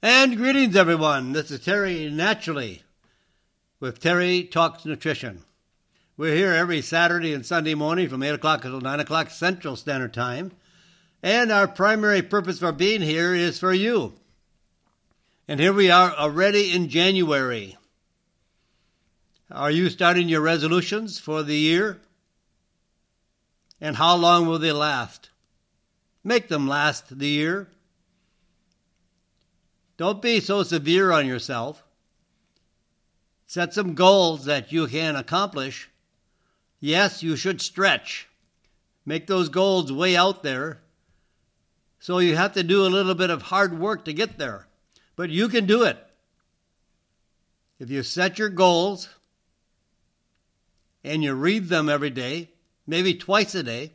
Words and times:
And 0.00 0.36
greetings, 0.36 0.76
everyone. 0.76 1.32
This 1.32 1.50
is 1.50 1.58
Terry 1.58 2.08
Naturally 2.08 2.84
with 3.80 3.98
Terry 3.98 4.44
Talks 4.44 4.84
Nutrition. 4.84 5.42
We're 6.16 6.36
here 6.36 6.52
every 6.52 6.82
Saturday 6.82 7.34
and 7.34 7.44
Sunday 7.44 7.74
morning 7.74 8.08
from 8.08 8.22
8 8.22 8.28
o'clock 8.28 8.64
until 8.64 8.80
9 8.80 9.00
o'clock 9.00 9.30
Central 9.30 9.74
Standard 9.74 10.14
Time. 10.14 10.52
And 11.20 11.50
our 11.50 11.66
primary 11.66 12.22
purpose 12.22 12.60
for 12.60 12.70
being 12.70 13.00
here 13.00 13.34
is 13.34 13.58
for 13.58 13.72
you. 13.72 14.12
And 15.48 15.58
here 15.58 15.72
we 15.72 15.90
are 15.90 16.12
already 16.12 16.72
in 16.72 16.88
January. 16.88 17.76
Are 19.50 19.72
you 19.72 19.90
starting 19.90 20.28
your 20.28 20.42
resolutions 20.42 21.18
for 21.18 21.42
the 21.42 21.56
year? 21.56 21.98
And 23.80 23.96
how 23.96 24.14
long 24.14 24.46
will 24.46 24.60
they 24.60 24.70
last? 24.70 25.30
Make 26.22 26.46
them 26.46 26.68
last 26.68 27.18
the 27.18 27.26
year. 27.26 27.68
Don't 29.98 30.22
be 30.22 30.40
so 30.40 30.62
severe 30.62 31.10
on 31.10 31.26
yourself. 31.26 31.82
Set 33.46 33.74
some 33.74 33.94
goals 33.94 34.44
that 34.44 34.72
you 34.72 34.86
can 34.86 35.16
accomplish. 35.16 35.90
Yes, 36.80 37.22
you 37.22 37.34
should 37.34 37.60
stretch. 37.60 38.28
Make 39.04 39.26
those 39.26 39.48
goals 39.48 39.92
way 39.92 40.16
out 40.16 40.42
there. 40.42 40.80
So 41.98 42.20
you 42.20 42.36
have 42.36 42.52
to 42.52 42.62
do 42.62 42.86
a 42.86 42.88
little 42.88 43.16
bit 43.16 43.30
of 43.30 43.42
hard 43.42 43.78
work 43.78 44.04
to 44.04 44.12
get 44.12 44.38
there. 44.38 44.68
But 45.16 45.30
you 45.30 45.48
can 45.48 45.66
do 45.66 45.82
it. 45.82 45.98
If 47.80 47.90
you 47.90 48.04
set 48.04 48.38
your 48.38 48.50
goals 48.50 49.08
and 51.02 51.24
you 51.24 51.34
read 51.34 51.68
them 51.68 51.88
every 51.88 52.10
day, 52.10 52.50
maybe 52.86 53.14
twice 53.14 53.54
a 53.56 53.64
day, 53.64 53.92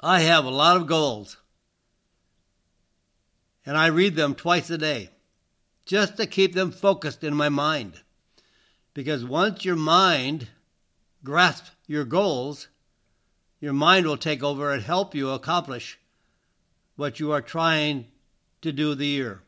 I 0.00 0.20
have 0.20 0.44
a 0.44 0.50
lot 0.50 0.76
of 0.76 0.86
goals. 0.86 1.36
And 3.68 3.76
I 3.76 3.88
read 3.88 4.16
them 4.16 4.34
twice 4.34 4.70
a 4.70 4.78
day 4.78 5.10
just 5.84 6.16
to 6.16 6.26
keep 6.26 6.54
them 6.54 6.70
focused 6.70 7.22
in 7.22 7.34
my 7.34 7.50
mind. 7.50 8.00
Because 8.94 9.26
once 9.26 9.62
your 9.62 9.76
mind 9.76 10.48
grasps 11.22 11.72
your 11.86 12.06
goals, 12.06 12.68
your 13.60 13.74
mind 13.74 14.06
will 14.06 14.16
take 14.16 14.42
over 14.42 14.72
and 14.72 14.82
help 14.82 15.14
you 15.14 15.28
accomplish 15.28 15.98
what 16.96 17.20
you 17.20 17.30
are 17.32 17.42
trying 17.42 18.06
to 18.62 18.72
do 18.72 18.94
the 18.94 19.04
year. 19.04 19.42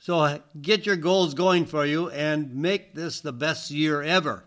So 0.00 0.40
get 0.60 0.84
your 0.84 0.96
goals 0.96 1.34
going 1.34 1.66
for 1.66 1.86
you 1.86 2.10
and 2.10 2.56
make 2.56 2.92
this 2.92 3.20
the 3.20 3.32
best 3.32 3.70
year 3.70 4.02
ever. 4.02 4.42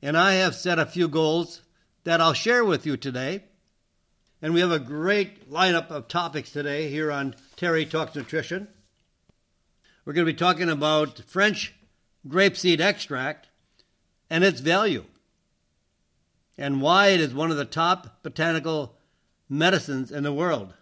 And 0.00 0.16
I 0.16 0.34
have 0.34 0.54
set 0.54 0.78
a 0.78 0.86
few 0.86 1.08
goals 1.08 1.62
that 2.04 2.20
I'll 2.20 2.32
share 2.32 2.64
with 2.64 2.86
you 2.86 2.96
today. 2.96 3.42
And 4.46 4.54
we 4.54 4.60
have 4.60 4.70
a 4.70 4.78
great 4.78 5.50
lineup 5.50 5.90
of 5.90 6.06
topics 6.06 6.52
today 6.52 6.88
here 6.88 7.10
on 7.10 7.34
Terry 7.56 7.84
Talks 7.84 8.14
Nutrition. 8.14 8.68
We're 10.04 10.12
going 10.12 10.24
to 10.24 10.32
be 10.32 10.38
talking 10.38 10.70
about 10.70 11.18
French 11.26 11.74
grapeseed 12.28 12.78
extract 12.78 13.48
and 14.30 14.44
its 14.44 14.60
value, 14.60 15.04
and 16.56 16.80
why 16.80 17.08
it 17.08 17.20
is 17.20 17.34
one 17.34 17.50
of 17.50 17.56
the 17.56 17.64
top 17.64 18.22
botanical 18.22 18.94
medicines 19.48 20.12
in 20.12 20.22
the 20.22 20.32
world. 20.32 20.74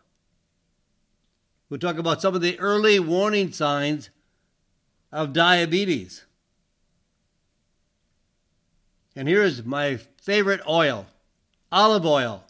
We'll 1.71 1.81
talk 1.81 1.97
about 1.97 2.21
some 2.21 2.35
of 2.35 2.43
the 2.43 2.61
early 2.61 3.01
warning 3.01 3.51
signs 3.51 4.11
of 5.11 5.33
diabetes. 5.33 6.27
And 9.17 9.27
here's 9.27 9.65
my 9.65 9.97
favorite 10.21 10.61
oil 10.69 11.07
olive 11.73 12.05
oil. 12.05 12.44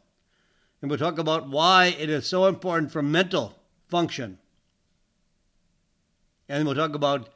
And 0.85 0.91
we'll 0.91 0.99
talk 0.99 1.19
about 1.19 1.49
why 1.49 1.97
it 1.99 2.11
is 2.11 2.27
so 2.27 2.45
important 2.45 2.93
for 2.93 3.01
mental 3.01 3.59
function. 3.89 4.37
And 6.47 6.67
we'll 6.67 6.75
talk 6.75 6.95
about 6.95 7.31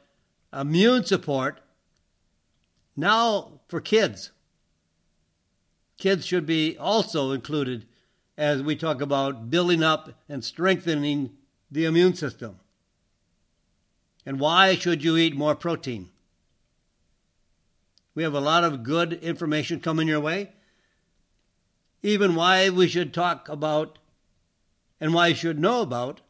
immune 0.53 1.03
support 1.03 1.59
now 2.95 3.53
for 3.67 3.81
kids. 3.81 4.29
Kids 5.97 6.27
should 6.27 6.45
be 6.45 6.77
also 6.77 7.31
included 7.31 7.87
as 8.37 8.61
we 8.61 8.75
talk 8.75 9.01
about 9.01 9.49
building 9.49 9.81
up 9.81 10.11
and 10.29 10.45
strengthening 10.45 11.31
the 11.71 11.85
immune 11.85 12.13
system. 12.13 12.59
And 14.27 14.39
why 14.39 14.75
should 14.75 15.03
you 15.03 15.17
eat 15.17 15.35
more 15.35 15.55
protein? 15.55 16.11
We 18.13 18.21
have 18.21 18.35
a 18.35 18.39
lot 18.39 18.63
of 18.63 18.83
good 18.83 19.13
information 19.13 19.79
coming 19.79 20.07
your 20.07 20.19
way. 20.19 20.51
Even 22.01 22.35
why 22.35 22.69
we 22.69 22.87
should 22.87 23.13
talk 23.13 23.49
about 23.49 23.99
and 24.99 25.13
why 25.13 25.27
you 25.27 25.35
should 25.35 25.59
know 25.59 25.81
about 25.81 26.21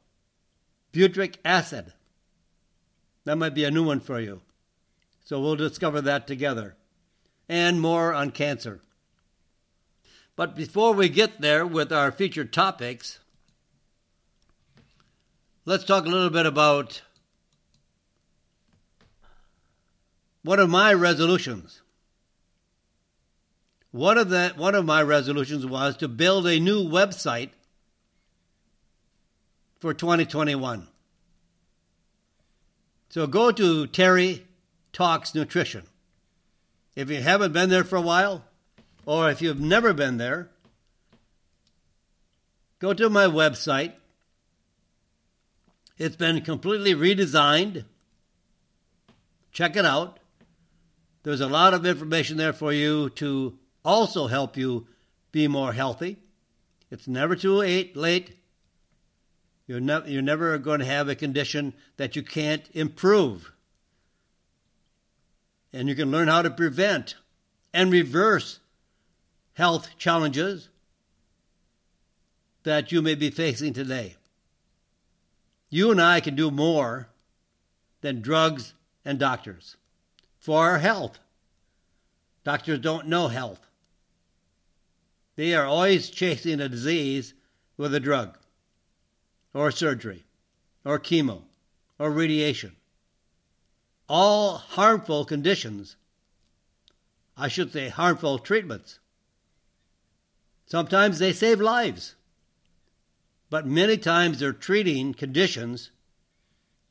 butyric 0.94 1.35
acid. 1.46 1.94
That 3.25 3.38
might 3.38 3.53
be 3.53 3.63
a 3.63 3.72
new 3.72 3.84
one 3.84 4.00
for 4.00 4.19
you. 4.19 4.41
So 5.24 5.40
we'll 5.40 5.56
discover 5.56 6.02
that 6.02 6.25
together. 6.25 6.75
And 7.47 7.81
more 7.81 8.13
on 8.13 8.31
cancer. 8.31 8.81
But 10.35 10.56
before 10.56 10.94
we 10.94 11.09
get 11.09 11.41
there 11.41 11.66
with 11.66 11.91
our 11.91 12.12
featured 12.12 12.53
topics, 12.53 13.19
let's 15.66 15.84
talk 15.84 16.06
a 16.06 16.09
little 16.09 16.29
bit 16.29 16.46
about 16.46 17.02
one 20.44 20.59
of 20.59 20.69
my 20.69 20.94
resolutions. 20.94 21.78
One 23.91 24.17
of 24.17 24.29
the 24.29 24.53
one 24.55 24.75
of 24.75 24.85
my 24.85 25.01
resolutions 25.01 25.66
was 25.66 25.97
to 25.97 26.07
build 26.07 26.45
a 26.45 26.59
new 26.59 26.88
website 26.88 27.50
for 29.79 29.94
2021. 29.94 30.88
So 33.09 33.25
go 33.25 33.51
to 33.51 33.88
Terry 33.88 34.45
Talks 34.94 35.33
Nutrition. 35.33 35.83
If 36.95 37.09
you 37.09 37.22
haven't 37.22 37.53
been 37.53 37.69
there 37.69 37.83
for 37.83 37.95
a 37.95 38.01
while, 38.01 38.45
or 39.05 39.31
if 39.31 39.41
you've 39.41 39.59
never 39.59 39.94
been 39.94 40.17
there, 40.17 40.49
go 42.78 42.94
to 42.94 43.09
my 43.09 43.25
website. 43.25 43.94
It's 45.97 46.16
been 46.16 46.41
completely 46.41 46.94
redesigned. 46.94 47.85
Check 49.51 49.75
it 49.75 49.85
out. 49.85 50.19
There's 51.23 51.41
a 51.41 51.47
lot 51.47 51.73
of 51.73 51.85
information 51.85 52.38
there 52.38 52.53
for 52.53 52.72
you 52.72 53.09
to 53.11 53.57
also 53.84 54.28
help 54.28 54.57
you 54.57 54.88
be 55.31 55.47
more 55.47 55.73
healthy. 55.73 56.17
It's 56.91 57.07
never 57.07 57.35
too 57.35 57.53
late. 57.53 58.38
You're, 59.67 59.79
ne- 59.79 60.07
you're 60.07 60.22
never 60.22 60.57
going 60.57 60.79
to 60.79 60.85
have 60.85 61.09
a 61.09 61.16
condition 61.16 61.73
that 61.97 62.16
you 62.16 62.23
can't 62.23 62.67
improve. 62.73 63.51
And 65.72 65.88
you 65.88 65.95
can 65.95 66.09
learn 66.09 66.28
how 66.28 66.41
to 66.41 66.50
prevent 66.50 67.16
and 67.73 67.91
reverse 67.91 68.59
health 69.53 69.90
challenges 69.97 70.69
that 72.63 72.91
you 72.91 73.01
may 73.01 73.16
be 73.16 73.29
facing 73.29 73.73
today. 73.73 74.16
You 75.69 75.91
and 75.91 76.01
I 76.01 76.19
can 76.19 76.35
do 76.35 76.50
more 76.50 77.09
than 78.01 78.22
drugs 78.22 78.73
and 79.06 79.19
doctors 79.19 79.78
for 80.40 80.66
our 80.66 80.79
health. 80.79 81.19
Doctors 82.44 82.79
don't 82.79 83.07
know 83.07 83.28
health. 83.28 83.69
They 85.39 85.55
are 85.55 85.63
always 85.63 86.09
chasing 86.09 86.59
a 86.59 86.67
disease 86.67 87.33
with 87.77 87.95
a 87.95 88.01
drug, 88.01 88.38
or 89.53 89.72
surgery, 89.72 90.25
or 90.83 91.00
chemo, 91.00 91.44
or 91.97 92.11
radiation. 92.11 92.75
All 94.09 94.57
harmful 94.57 95.23
conditions, 95.23 95.95
I 97.38 97.47
should 97.47 97.72
say 97.72 97.88
harmful 97.88 98.39
treatments. 98.39 98.99
Sometimes 100.66 101.19
they 101.19 101.31
save 101.31 101.61
lives, 101.61 102.16
but 103.49 103.66
many 103.66 103.96
times 103.96 104.40
they're 104.40 104.52
treating 104.52 105.14
conditions 105.14 105.91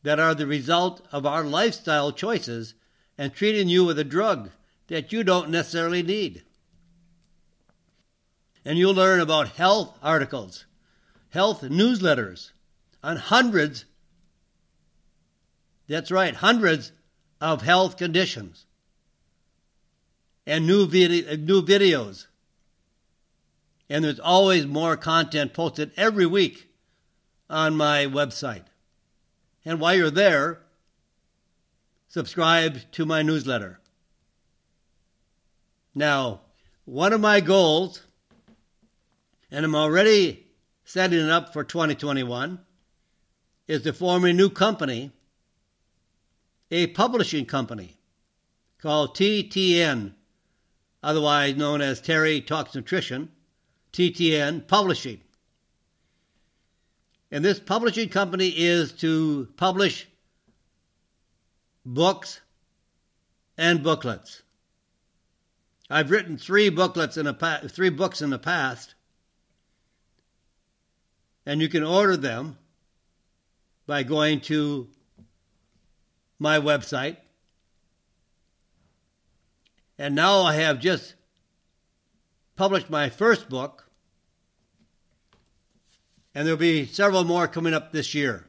that 0.05 0.19
are 0.19 0.34
the 0.34 0.46
result 0.46 1.06
of 1.12 1.26
our 1.26 1.44
lifestyle 1.44 2.12
choices 2.12 2.73
and 3.19 3.34
treating 3.34 3.69
you 3.69 3.84
with 3.84 3.99
a 3.99 4.05
drug 4.05 4.52
that 4.87 5.12
you 5.12 5.23
don't 5.23 5.50
necessarily 5.50 6.02
need. 6.02 6.44
And 8.69 8.76
you'll 8.76 8.93
learn 8.93 9.20
about 9.20 9.49
health 9.49 9.97
articles, 10.03 10.67
health 11.31 11.62
newsletters 11.62 12.50
on 13.03 13.17
hundreds, 13.17 13.87
that's 15.88 16.11
right, 16.11 16.35
hundreds 16.35 16.93
of 17.41 17.62
health 17.62 17.97
conditions 17.97 18.67
and 20.47 20.67
new, 20.67 20.87
vid- 20.87 21.47
new 21.47 21.62
videos. 21.62 22.26
And 23.88 24.05
there's 24.05 24.20
always 24.20 24.67
more 24.67 24.99
content 24.99 25.55
posted 25.55 25.91
every 25.97 26.26
week 26.26 26.69
on 27.49 27.75
my 27.75 28.05
website. 28.05 28.67
And 29.64 29.81
while 29.81 29.94
you're 29.94 30.11
there, 30.11 30.61
subscribe 32.06 32.81
to 32.93 33.06
my 33.06 33.23
newsletter. 33.23 33.81
Now, 35.94 36.43
one 36.85 37.14
of 37.14 37.23
my 37.23 37.41
goals, 37.41 38.03
and 39.50 39.65
I'm 39.65 39.75
already 39.75 40.47
setting 40.85 41.21
it 41.21 41.31
up 41.31 41.53
for 41.53 41.65
2021 41.65 42.61
is 43.67 43.83
to 43.83 43.93
form 43.93 44.25
a 44.25 44.33
new 44.33 44.50
company, 44.50 45.12
a 46.71 46.89
publishing 46.89 47.47
company 47.47 47.99
called 48.79 49.17
TTN, 49.17 50.15
otherwise 51.03 51.56
known 51.56 51.81
as 51.81 52.00
Terry 52.00 52.41
Talks 52.41 52.75
Nutrition, 52.75 53.31
TTN 53.93 54.67
Publishing. 54.67 55.21
And 57.31 57.45
this 57.45 57.61
publishing 57.61 58.09
company 58.09 58.49
is 58.49 58.93
to 58.93 59.49
publish 59.56 60.09
books 61.85 62.41
and 63.59 63.83
booklets. 63.83 64.43
I've 65.91 66.11
written 66.11 66.39
three 66.39 66.69
booklets 66.69 67.17
in 67.17 67.27
a 67.27 67.35
pa- 67.35 67.62
three 67.69 67.91
books 67.91 68.23
in 68.23 68.31
the 68.31 68.39
past, 68.39 68.95
and 71.49 71.62
you 71.62 71.69
can 71.71 71.83
order 71.83 72.15
them 72.15 72.59
by 73.87 74.03
going 74.03 74.39
to 74.39 74.87
my 76.39 76.59
website. 76.59 77.17
And 79.99 80.15
now 80.15 80.43
I 80.43 80.56
have 80.56 80.79
just 80.79 81.15
published 82.55 82.91
my 82.91 83.09
first 83.09 83.49
book, 83.49 83.89
and 86.35 86.47
there'll 86.47 86.59
be 86.59 86.85
several 86.85 87.25
more 87.25 87.49
coming 87.49 87.73
up 87.73 87.93
this 87.93 88.15
year. 88.15 88.45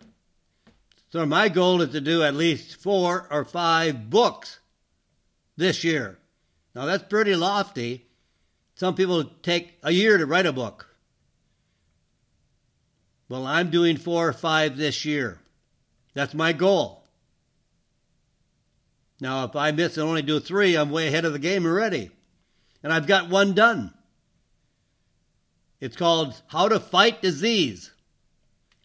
So 1.09 1.25
my 1.25 1.47
goal 1.47 1.81
is 1.81 1.91
to 1.91 2.01
do 2.01 2.21
at 2.21 2.35
least 2.35 2.75
four 2.75 3.27
or 3.31 3.45
five 3.45 4.09
books 4.09 4.59
this 5.55 5.85
year. 5.85 6.19
Now 6.75 6.85
that's 6.85 7.03
pretty 7.05 7.33
lofty. 7.33 8.07
Some 8.75 8.93
people 8.93 9.23
take 9.23 9.79
a 9.83 9.91
year 9.91 10.17
to 10.17 10.25
write 10.25 10.45
a 10.45 10.51
book. 10.51 10.88
Well, 13.29 13.45
I'm 13.45 13.69
doing 13.69 13.95
four 13.97 14.27
or 14.27 14.33
five 14.33 14.75
this 14.75 15.05
year. 15.05 15.39
That's 16.15 16.33
my 16.33 16.51
goal. 16.51 17.03
Now, 19.21 19.45
if 19.45 19.55
I 19.55 19.71
miss 19.71 19.97
and 19.97 20.07
only 20.07 20.23
do 20.23 20.39
three, 20.39 20.75
I'm 20.75 20.89
way 20.89 21.07
ahead 21.07 21.25
of 21.25 21.33
the 21.33 21.39
game 21.39 21.65
already. 21.65 22.09
And 22.81 22.91
I've 22.91 23.07
got 23.07 23.29
one 23.29 23.53
done. 23.53 23.93
It's 25.79 25.95
called 25.95 26.41
How 26.47 26.67
to 26.67 26.79
Fight 26.79 27.21
Disease 27.21 27.91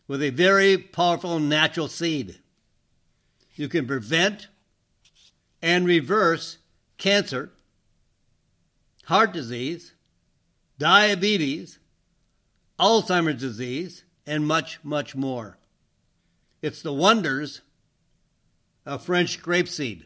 with 0.06 0.22
a 0.22 0.30
very 0.30 0.76
powerful 0.76 1.38
natural 1.38 1.88
seed. 1.88 2.38
You 3.54 3.68
can 3.68 3.86
prevent 3.86 4.48
and 5.62 5.86
reverse 5.86 6.58
cancer, 6.98 7.50
heart 9.04 9.32
disease, 9.32 9.94
diabetes, 10.78 11.78
Alzheimer's 12.78 13.40
disease, 13.40 14.04
and 14.26 14.46
much, 14.46 14.78
much 14.82 15.14
more. 15.14 15.58
It's 16.62 16.82
the 16.82 16.92
wonders 16.92 17.60
of 18.86 19.04
French 19.04 19.42
grapeseed, 19.42 20.04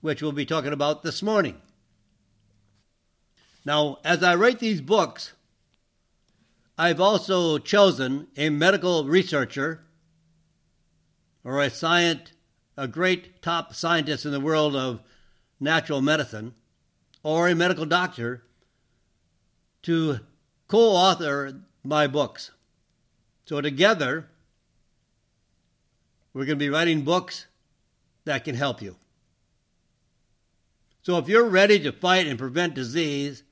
which 0.00 0.22
we'll 0.22 0.32
be 0.32 0.46
talking 0.46 0.72
about 0.72 1.02
this 1.02 1.22
morning. 1.22 1.60
Now, 3.64 3.98
as 4.04 4.22
I 4.22 4.34
write 4.34 4.58
these 4.60 4.80
books, 4.80 5.32
I've 6.76 7.00
also 7.00 7.58
chosen 7.58 8.28
a 8.36 8.50
medical 8.50 9.04
researcher 9.04 9.84
or 11.44 11.60
a 11.60 11.70
science, 11.70 12.32
a 12.76 12.86
great 12.86 13.42
top 13.42 13.74
scientist 13.74 14.24
in 14.24 14.32
the 14.32 14.40
world 14.40 14.76
of 14.76 15.02
natural 15.60 16.00
medicine, 16.00 16.54
or 17.22 17.48
a 17.48 17.54
medical 17.54 17.84
doctor 17.84 18.44
to 19.82 20.20
co 20.68 20.78
author 20.78 21.62
my 21.82 22.06
books. 22.06 22.52
So, 23.48 23.62
together, 23.62 24.28
we're 26.34 26.44
going 26.44 26.58
to 26.58 26.62
be 26.62 26.68
writing 26.68 27.00
books 27.00 27.46
that 28.26 28.44
can 28.44 28.54
help 28.54 28.82
you. 28.82 28.96
So, 31.00 31.16
if 31.16 31.28
you're 31.28 31.48
ready 31.48 31.78
to 31.80 31.90
fight 31.90 32.26
and 32.26 32.38
prevent 32.38 32.74
disease, 32.74 33.44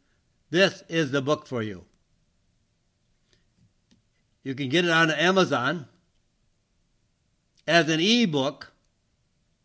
this 0.50 0.82
is 0.90 1.12
the 1.12 1.22
book 1.22 1.46
for 1.46 1.62
you. 1.62 1.86
You 4.42 4.54
can 4.54 4.68
get 4.68 4.84
it 4.84 4.90
on 4.90 5.10
Amazon 5.10 5.86
as 7.66 7.88
an 7.88 7.98
e-book 7.98 8.72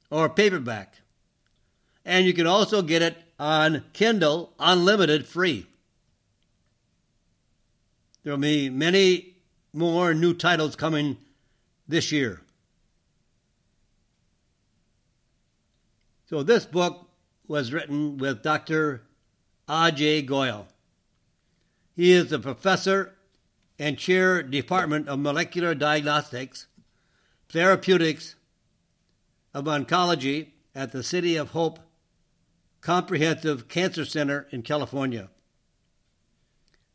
or 0.10 0.30
paperback. 0.30 1.02
And 2.06 2.26
you 2.26 2.34
can 2.34 2.48
also 2.48 2.82
get 2.82 3.02
it 3.02 3.18
on 3.38 3.84
Kindle 3.92 4.54
Unlimited 4.60 5.28
free. 5.28 5.68
There 8.24 8.32
will 8.32 8.40
be 8.40 8.70
many 8.70 9.31
more 9.74 10.14
new 10.14 10.34
titles 10.34 10.76
coming 10.76 11.18
this 11.88 12.12
year. 12.12 12.42
So, 16.26 16.44
this 16.44 16.66
book 16.66 17.10
was 17.48 17.74
written 17.74 18.18
with 18.18 18.42
Dr. 18.42 19.04
Ajay 19.68 20.26
Goel. 20.26 20.68
He 21.96 22.12
is 22.12 22.32
a 22.32 22.40
professor 22.40 23.16
and 23.78 23.98
chair 23.98 24.42
Department 24.42 25.10
of 25.10 25.20
Molecular 25.20 25.76
Diagnostics, 25.76 26.68
Therapeutics 27.50 28.36
of 29.54 29.66
Oncology 29.66 30.52
at 30.74 30.92
the 30.92 31.04
City 31.04 31.36
of 31.36 31.50
Hope 31.50 31.80
Comprehensive 32.80 33.68
Cancer 33.68 34.06
Center 34.06 34.48
in 34.52 34.62
California. 34.62 35.30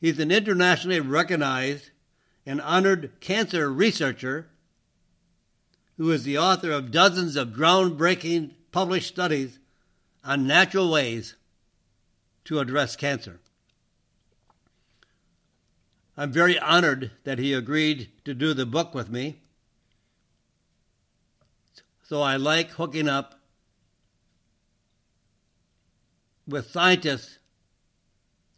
He's 0.01 0.19
an 0.19 0.31
internationally 0.31 1.01
recognized 1.01 1.91
and 2.47 2.61
honored 2.61 3.11
cancer 3.21 3.71
researcher 3.71 4.47
who 5.97 6.11
is 6.11 6.23
the 6.23 6.39
author 6.39 6.71
of 6.71 6.91
dozens 6.91 7.37
of 7.37 7.49
groundbreaking 7.49 8.53
published 8.71 9.09
studies 9.09 9.59
on 10.25 10.47
natural 10.47 10.91
ways 10.91 11.35
to 12.45 12.61
address 12.61 12.97
cancer. 12.97 13.41
I'm 16.17 16.33
very 16.33 16.59
honored 16.59 17.11
that 17.25 17.39
he 17.39 17.53
agreed 17.53 18.11
to 18.25 18.35
do 18.35 18.55
the 18.55 18.67
book 18.67 18.95
with 18.95 19.11
me. 19.11 19.41
So 22.03 22.23
I 22.23 22.37
like 22.37 22.71
hooking 22.71 23.09
up 23.09 23.41
with 26.47 26.71
scientists 26.71 27.39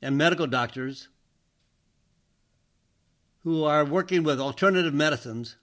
and 0.03 0.17
medical 0.17 0.47
doctors 0.47 1.09
who 3.49 3.65
are 3.65 3.83
working 3.83 4.23
with 4.23 4.39
alternative 4.39 4.93
medicines 4.93 5.57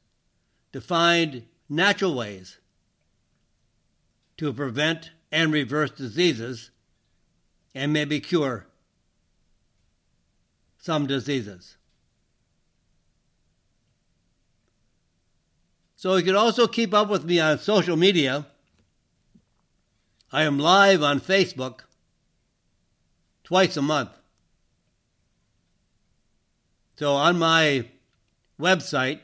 to 0.73 0.81
find 0.81 1.45
natural 1.69 2.15
ways 2.15 2.57
to 4.37 4.51
prevent 4.51 5.11
and 5.31 5.53
reverse 5.53 5.91
diseases 5.91 6.71
and 7.75 7.93
maybe 7.93 8.19
cure 8.19 8.65
some 10.79 11.05
diseases. 11.05 11.77
So 15.95 16.15
you 16.15 16.23
can 16.23 16.35
also 16.35 16.65
keep 16.65 16.91
up 16.91 17.07
with 17.07 17.23
me 17.23 17.39
on 17.39 17.59
social 17.59 17.97
media. 17.97 18.47
I 20.31 20.41
am 20.41 20.57
live 20.57 21.03
on 21.03 21.19
Facebook 21.19 21.81
twice 23.43 23.77
a 23.77 23.83
month. 23.83 24.09
So 26.97 27.13
on 27.13 27.37
my 27.37 27.89
website, 28.59 29.19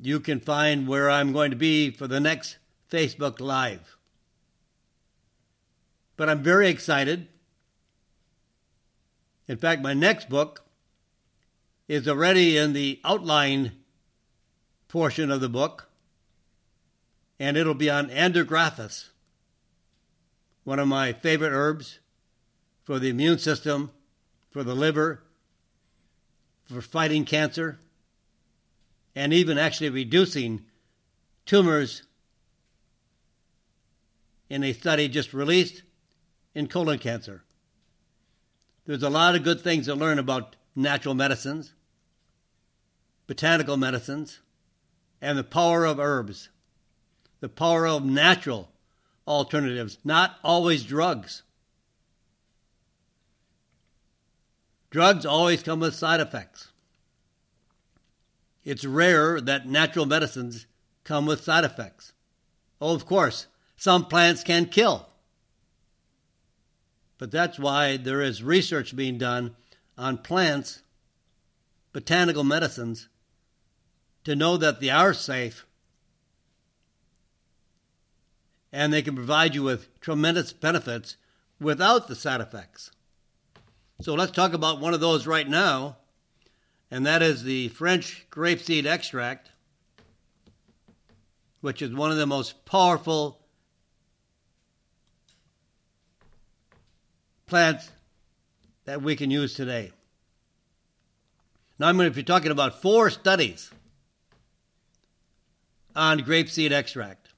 you 0.00 0.18
can 0.18 0.40
find 0.40 0.88
where 0.88 1.10
I'm 1.10 1.32
going 1.32 1.50
to 1.50 1.56
be 1.56 1.90
for 1.90 2.06
the 2.06 2.20
next 2.20 2.56
Facebook 2.90 3.38
Live. 3.38 3.96
But 6.16 6.28
I'm 6.28 6.42
very 6.42 6.68
excited. 6.68 7.28
In 9.46 9.58
fact, 9.58 9.82
my 9.82 9.92
next 9.92 10.30
book 10.30 10.62
is 11.86 12.08
already 12.08 12.56
in 12.56 12.72
the 12.72 13.00
outline 13.04 13.72
portion 14.88 15.30
of 15.30 15.40
the 15.40 15.48
book, 15.48 15.88
and 17.38 17.56
it'll 17.56 17.74
be 17.74 17.90
on 17.90 18.08
andrographis, 18.08 19.08
one 20.64 20.78
of 20.78 20.88
my 20.88 21.12
favorite 21.12 21.50
herbs 21.50 21.98
for 22.84 22.98
the 22.98 23.10
immune 23.10 23.38
system, 23.38 23.90
for 24.50 24.62
the 24.62 24.74
liver, 24.74 25.22
for 26.72 26.80
fighting 26.80 27.24
cancer, 27.24 27.78
and 29.14 29.32
even 29.32 29.58
actually 29.58 29.90
reducing 29.90 30.62
tumors 31.44 32.02
in 34.48 34.64
a 34.64 34.72
study 34.72 35.08
just 35.08 35.32
released 35.32 35.82
in 36.54 36.66
colon 36.66 36.98
cancer. 36.98 37.42
There's 38.86 39.02
a 39.02 39.10
lot 39.10 39.36
of 39.36 39.44
good 39.44 39.60
things 39.60 39.86
to 39.86 39.94
learn 39.94 40.18
about 40.18 40.56
natural 40.74 41.14
medicines, 41.14 41.72
botanical 43.26 43.76
medicines, 43.76 44.40
and 45.20 45.38
the 45.38 45.44
power 45.44 45.84
of 45.84 46.00
herbs, 46.00 46.48
the 47.40 47.48
power 47.48 47.86
of 47.86 48.04
natural 48.04 48.70
alternatives, 49.26 49.98
not 50.04 50.38
always 50.42 50.84
drugs. 50.84 51.42
Drugs 54.92 55.24
always 55.24 55.62
come 55.62 55.80
with 55.80 55.94
side 55.94 56.20
effects. 56.20 56.68
it's 58.62 58.84
rare 58.84 59.40
that 59.40 59.66
natural 59.66 60.04
medicines 60.04 60.66
come 61.02 61.24
with 61.24 61.42
side 61.42 61.64
effects. 61.64 62.12
Oh, 62.78 62.94
of 62.94 63.06
course, 63.06 63.46
some 63.74 64.04
plants 64.04 64.44
can 64.44 64.66
kill. 64.66 65.08
But 67.16 67.30
that's 67.30 67.58
why 67.58 67.96
there 67.96 68.20
is 68.20 68.42
research 68.42 68.94
being 68.94 69.16
done 69.16 69.56
on 69.96 70.18
plants, 70.18 70.82
botanical 71.94 72.44
medicines, 72.44 73.08
to 74.24 74.36
know 74.36 74.58
that 74.58 74.80
they 74.80 74.90
are 74.90 75.14
safe 75.14 75.64
and 78.70 78.92
they 78.92 79.00
can 79.00 79.16
provide 79.16 79.54
you 79.54 79.62
with 79.62 79.98
tremendous 80.00 80.52
benefits 80.52 81.16
without 81.58 82.08
the 82.08 82.14
side 82.14 82.42
effects. 82.42 82.90
So 84.02 84.14
let's 84.14 84.32
talk 84.32 84.52
about 84.52 84.80
one 84.80 84.94
of 84.94 85.00
those 85.00 85.28
right 85.28 85.48
now, 85.48 85.96
and 86.90 87.06
that 87.06 87.22
is 87.22 87.44
the 87.44 87.68
French 87.68 88.26
grapeseed 88.32 88.84
extract, 88.84 89.48
which 91.60 91.82
is 91.82 91.94
one 91.94 92.10
of 92.10 92.16
the 92.16 92.26
most 92.26 92.64
powerful 92.64 93.38
plants 97.46 97.92
that 98.86 99.02
we 99.02 99.14
can 99.14 99.30
use 99.30 99.54
today. 99.54 99.92
Now, 101.78 101.86
I'm 101.86 101.96
going 101.96 102.10
to 102.10 102.14
be 102.14 102.24
talking 102.24 102.50
about 102.50 102.82
four 102.82 103.08
studies 103.08 103.70
on 105.94 106.18
grapeseed 106.22 106.72
extract. 106.72 107.28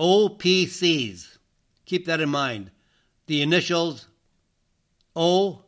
OPCs. 0.00 1.38
Keep 1.86 2.06
that 2.06 2.20
in 2.20 2.28
mind. 2.28 2.72
The 3.32 3.40
initials 3.40 4.08
OPC. 5.16 5.62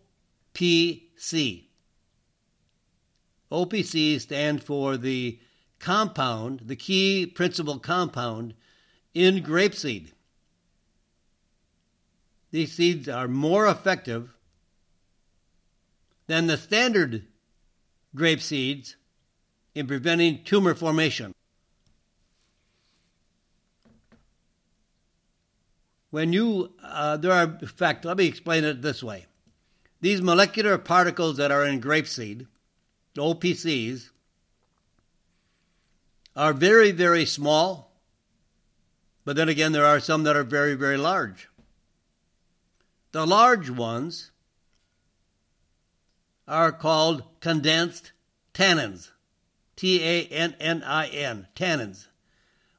OPC 3.51 4.21
stand 4.21 4.63
for 4.63 4.99
the 4.99 5.41
compound, 5.79 6.61
the 6.67 6.77
key 6.77 7.25
principal 7.25 7.79
compound 7.79 8.53
in 9.15 9.43
grapeseed. 9.43 10.09
These 12.51 12.75
seeds 12.75 13.09
are 13.09 13.29
more 13.29 13.67
effective 13.67 14.29
than 16.27 16.47
the 16.47 16.59
standard 16.59 17.27
grape 18.15 18.43
seeds 18.43 18.97
in 19.75 19.87
preventing 19.87 20.45
tumor 20.45 20.75
formation. 20.75 21.35
When 26.15 26.33
you, 26.33 26.71
uh, 26.81 27.17
there 27.17 27.33
are, 27.33 27.59
in 27.61 27.67
fact, 27.67 28.05
let 28.05 28.17
me 28.17 28.27
explain 28.27 28.63
it 28.63 28.83
this 28.83 29.03
way. 29.03 29.27
These 30.01 30.23
molecular 30.23 30.79
particles 30.79 31.39
that 31.39 31.51
are 31.51 31.65
in 31.67 31.81
grapeseed, 31.81 32.47
OPCs, 33.19 34.11
are 36.37 36.53
very, 36.53 36.93
very 36.93 37.25
small, 37.25 37.99
but 39.25 39.35
then 39.35 39.49
again, 39.49 39.73
there 39.73 39.85
are 39.85 39.99
some 39.99 40.23
that 40.23 40.37
are 40.37 40.45
very, 40.45 40.75
very 40.75 40.97
large. 40.97 41.49
The 43.11 43.27
large 43.27 43.69
ones 43.69 44.31
are 46.47 46.71
called 46.71 47.25
condensed 47.41 48.13
tannins. 48.55 49.11
T 49.75 50.01
A 50.01 50.27
N 50.27 50.55
N 50.61 50.85
I 50.85 51.09
N, 51.09 51.49
tannins. 51.57 52.07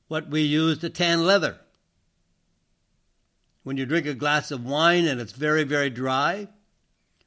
What 0.07 0.29
we 0.29 0.43
use 0.43 0.77
to 0.77 0.89
tan 0.89 1.25
leather. 1.25 1.59
When 3.65 3.77
you 3.77 3.87
drink 3.87 4.05
a 4.05 4.13
glass 4.13 4.51
of 4.51 4.63
wine 4.63 5.07
and 5.07 5.19
it's 5.19 5.31
very, 5.31 5.63
very 5.63 5.89
dry, 5.89 6.47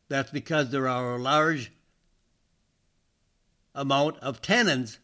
that's 0.08 0.30
because 0.30 0.70
there 0.70 0.86
are 0.86 1.16
a 1.16 1.18
large 1.18 1.72
amount 3.74 4.18
of 4.18 4.40
tannins 4.40 4.98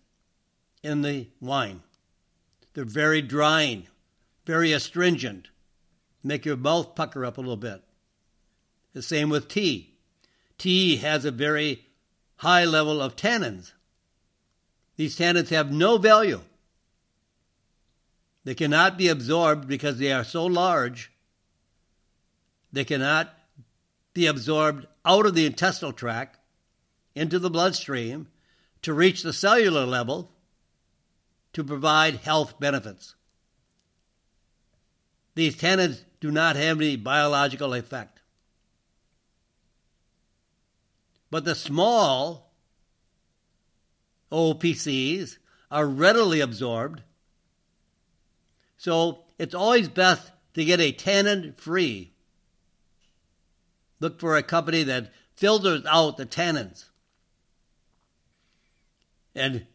in 0.85 1.03
the 1.03 1.27
wine. 1.41 1.83
They're 2.73 2.85
very 2.85 3.21
drying, 3.21 3.89
very 4.47 4.73
astringent, 4.73 5.49
make 6.23 6.45
your 6.45 6.57
mouth 6.57 6.95
pucker 6.95 7.25
up 7.25 7.37
a 7.37 7.41
little 7.41 7.57
bit. 7.57 7.83
The 8.93 9.03
same 9.03 9.29
with 9.29 9.49
tea. 9.49 9.97
Tea 10.57 10.99
has 10.99 11.25
a 11.25 11.33
very 11.33 11.85
high 12.37 12.65
level 12.65 13.03
of 13.03 13.17
tannins. 13.17 13.73
These 14.95 15.19
tannins 15.19 15.49
have 15.49 15.73
no 15.73 15.99
value. 15.99 16.43
They 18.45 18.55
cannot 18.55 18.97
be 18.97 19.09
absorbed 19.09 19.67
because 19.67 19.99
they 19.99 20.13
are 20.13 20.23
so 20.23 20.47
large. 20.47 21.11
They 22.75 22.85
cannot 22.85 23.33
be 24.15 24.27
absorbed 24.27 24.87
out 25.05 25.27
of 25.27 25.35
the 25.37 25.47
intestinal 25.47 25.93
tract 25.93 26.41
into 27.15 27.39
the 27.39 27.49
bloodstream 27.49 28.27
to 28.83 28.93
reach 28.93 29.23
the 29.23 29.33
cellular 29.33 29.87
level 29.87 30.33
to 31.53 31.63
provide 31.63 32.17
health 32.17 32.59
benefits. 32.59 33.15
These 35.37 35.55
tannins 35.55 36.03
do 36.19 36.33
not 36.33 36.57
have 36.57 36.79
any 36.81 36.97
biological 36.97 37.75
effect. 37.75 38.19
But 41.31 41.45
the 41.45 41.55
small 41.55 42.51
OPCs 44.33 45.39
are 45.71 45.87
readily 45.87 46.41
absorbed. 46.41 47.05
So 48.79 49.27
it's 49.39 49.55
always 49.55 49.89
best 49.89 50.33
to 50.55 50.65
get 50.65 50.81
a 50.81 50.91
tannin 50.91 51.55
free. 51.57 52.14
Look 54.05 54.21
for 54.21 54.37
a 54.37 54.43
company 54.43 54.83
that 54.83 55.15
filters 55.35 55.87
out 55.89 56.19
the 56.19 56.27
tannins 56.27 56.91
and 59.35 59.67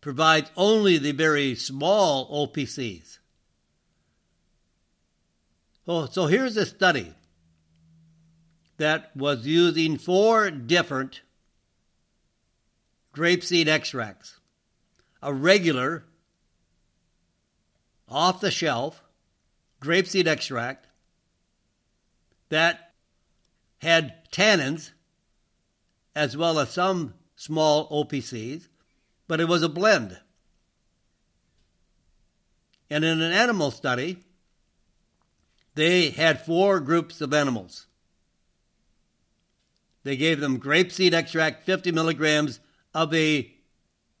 provides 0.00 0.50
only 0.56 0.96
the 0.96 1.12
very 1.12 1.54
small 1.54 2.48
OPCs. 2.48 3.18
Oh, 5.86 6.06
so 6.06 6.24
here's 6.28 6.56
a 6.56 6.64
study 6.64 7.12
that 8.78 9.14
was 9.14 9.46
using 9.46 9.98
four 9.98 10.50
different 10.50 11.20
grapeseed 13.14 13.68
extracts 13.68 14.40
a 15.20 15.34
regular, 15.34 16.04
off 18.08 18.40
the 18.40 18.50
shelf 18.50 19.02
grapeseed 19.82 20.26
extract 20.26 20.86
that 22.48 22.93
had 23.84 24.30
tannins 24.32 24.90
as 26.16 26.36
well 26.36 26.58
as 26.58 26.70
some 26.70 27.14
small 27.36 27.88
OPCs, 27.90 28.68
but 29.28 29.40
it 29.40 29.46
was 29.46 29.62
a 29.62 29.68
blend. 29.68 30.18
And 32.90 33.04
in 33.04 33.20
an 33.20 33.32
animal 33.32 33.70
study, 33.70 34.18
they 35.74 36.10
had 36.10 36.44
four 36.44 36.80
groups 36.80 37.20
of 37.20 37.34
animals. 37.34 37.86
They 40.02 40.16
gave 40.16 40.40
them 40.40 40.60
grapeseed 40.60 41.12
extract, 41.12 41.64
50 41.64 41.92
milligrams 41.92 42.60
of 42.94 43.12
a 43.14 43.52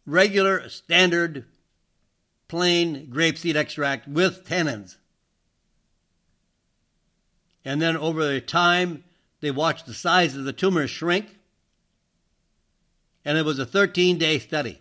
regular, 0.06 0.68
standard, 0.68 1.44
plain 2.48 3.08
grapeseed 3.08 3.54
extract 3.54 4.08
with 4.08 4.46
tannins. 4.46 4.96
And 7.64 7.80
then 7.80 7.96
over 7.96 8.26
the 8.26 8.40
time, 8.40 9.04
they 9.44 9.50
watched 9.50 9.84
the 9.86 9.92
size 9.92 10.34
of 10.34 10.44
the 10.44 10.52
tumor 10.54 10.86
shrink. 10.86 11.36
And 13.24 13.36
it 13.36 13.44
was 13.44 13.58
a 13.58 13.66
13 13.66 14.16
day 14.16 14.38
study. 14.38 14.80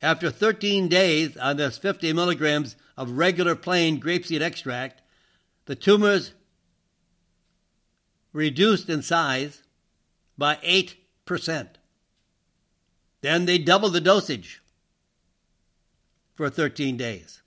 After 0.00 0.30
13 0.30 0.88
days 0.88 1.36
on 1.36 1.56
this 1.56 1.78
50 1.78 2.12
milligrams 2.12 2.76
of 2.96 3.12
regular 3.12 3.54
plain 3.54 4.00
grapeseed 4.00 4.40
extract, 4.40 5.02
the 5.66 5.74
tumors 5.74 6.32
reduced 8.32 8.88
in 8.88 9.02
size 9.02 9.62
by 10.38 10.56
8%. 10.56 11.68
Then 13.22 13.46
they 13.46 13.58
doubled 13.58 13.94
the 13.94 14.00
dosage 14.00 14.62
for 16.34 16.48
13 16.48 16.96
days. 16.96 17.42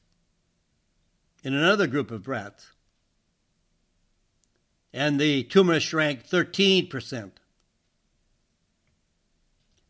In 1.44 1.54
another 1.54 1.88
group 1.88 2.12
of 2.12 2.28
rats, 2.28 2.69
and 4.94 5.20
the 5.20 5.44
tumor 5.44 5.80
shrank 5.80 6.28
13%. 6.28 7.32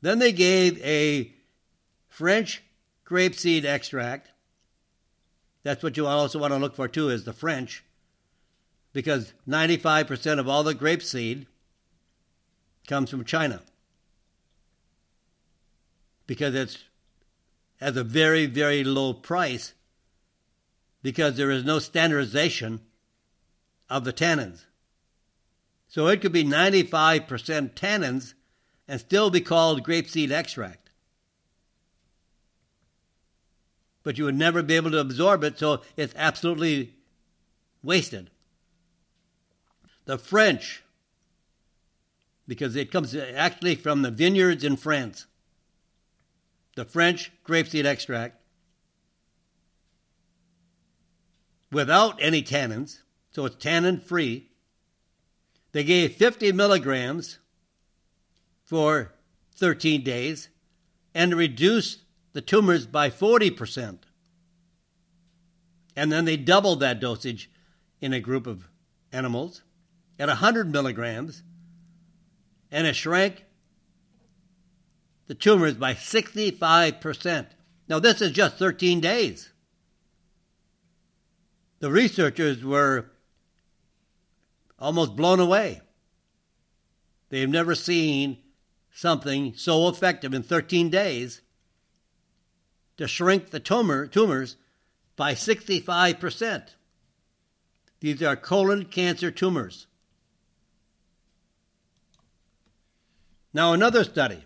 Then 0.01 0.20
they 0.20 0.32
gave 0.32 0.82
a 0.84 1.34
French 2.08 2.63
grapeseed 3.06 3.65
extract. 3.65 4.29
That's 5.63 5.84
what 5.84 5.98
you 5.98 6.08
also 6.08 6.39
want 6.39 6.53
to 6.53 6.60
look 6.60 6.75
for, 6.75 6.88
too, 6.88 7.10
is 7.10 7.25
the 7.25 7.34
French 7.34 7.84
because 8.94 9.34
95% 9.48 10.39
of 10.39 10.48
all 10.48 10.63
the 10.63 10.74
grapeseed 10.74 11.46
comes 12.88 13.10
from 13.10 13.24
China 13.24 13.62
because 16.25 16.56
it's 16.56 16.77
has 17.79 17.96
a 17.96 18.03
very 18.03 18.46
very 18.46 18.84
low 18.84 19.13
price 19.13 19.74
because 21.01 21.38
there 21.38 21.51
is 21.51 21.63
no 21.63 21.79
standardization 21.79 22.82
of 23.89 24.03
the 24.03 24.13
tannins. 24.13 24.65
So 25.89 26.08
it 26.08 26.22
could 26.22 26.31
be 26.31 26.43
95% 26.43 27.74
tannins 27.74 28.36
and 28.88 29.00
still 29.00 29.29
be 29.29 29.41
called 29.41 29.84
grapeseed 29.84 30.31
extract. 30.31 30.91
But 34.03 34.17
you 34.17 34.24
would 34.25 34.38
never 34.38 34.63
be 34.63 34.75
able 34.75 34.91
to 34.91 35.00
absorb 35.00 35.43
it, 35.43 35.60
so 35.60 35.81
it's 35.98 36.13
absolutely 36.15 36.93
wasted. 37.84 38.29
The 40.05 40.17
French, 40.17 40.84
because 42.48 42.75
it 42.75 42.91
comes 42.91 43.15
actually 43.15 43.75
from 43.75 44.03
the 44.03 44.12
vineyards 44.12 44.63
in 44.63 44.77
France, 44.77 45.25
the 46.75 46.86
French 46.86 47.31
grapeseed 47.46 47.86
extract 47.86 48.41
without 51.72 52.22
any 52.22 52.43
tannins, 52.43 53.00
so 53.31 53.46
it's 53.46 53.55
tannin 53.55 54.00
free. 54.00 54.49
They 55.71 55.83
gave 55.83 56.15
50 56.15 56.51
milligrams 56.53 57.39
for 58.63 59.13
13 59.55 60.03
days 60.03 60.49
and 61.13 61.35
reduced 61.35 61.99
the 62.33 62.41
tumors 62.41 62.85
by 62.85 63.09
40%. 63.09 63.99
And 65.95 66.11
then 66.11 66.25
they 66.25 66.38
doubled 66.38 66.79
that 66.79 66.99
dosage 66.99 67.49
in 68.01 68.13
a 68.13 68.19
group 68.19 68.47
of 68.47 68.67
animals 69.11 69.61
at 70.17 70.27
100 70.27 70.71
milligrams, 70.71 71.43
and 72.71 72.88
it 72.88 72.95
shrank 72.95 73.43
the 75.27 75.35
tumors 75.35 75.75
by 75.75 75.93
65%. 75.93 77.47
Now, 77.88 77.99
this 77.99 78.21
is 78.21 78.31
just 78.31 78.57
13 78.57 78.99
days. 78.99 79.51
The 81.79 81.91
researchers 81.91 82.63
were 82.63 83.11
almost 84.79 85.15
blown 85.15 85.39
away. 85.39 85.81
They've 87.29 87.50
never 87.50 87.75
seen 87.75 88.38
something 88.93 89.53
so 89.55 89.88
effective 89.88 90.33
in 90.33 90.43
13 90.43 90.89
days 90.89 91.41
to 92.98 93.07
shrink 93.07 93.51
the 93.51 93.59
tumor, 93.59 94.07
tumors 94.07 94.57
by 95.15 95.33
65%. 95.33 96.74
These 98.01 98.24
are 98.24 98.36
colon 98.36 98.86
cancer 98.86 99.31
tumors. 99.31 99.88
Now, 103.53 103.74
another 103.74 104.03
study. 104.03 104.43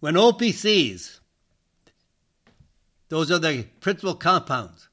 When 0.00 0.14
OPCs, 0.14 1.20
those 3.08 3.30
are 3.30 3.38
the 3.38 3.64
principal 3.80 4.14
compounds, 4.14 4.89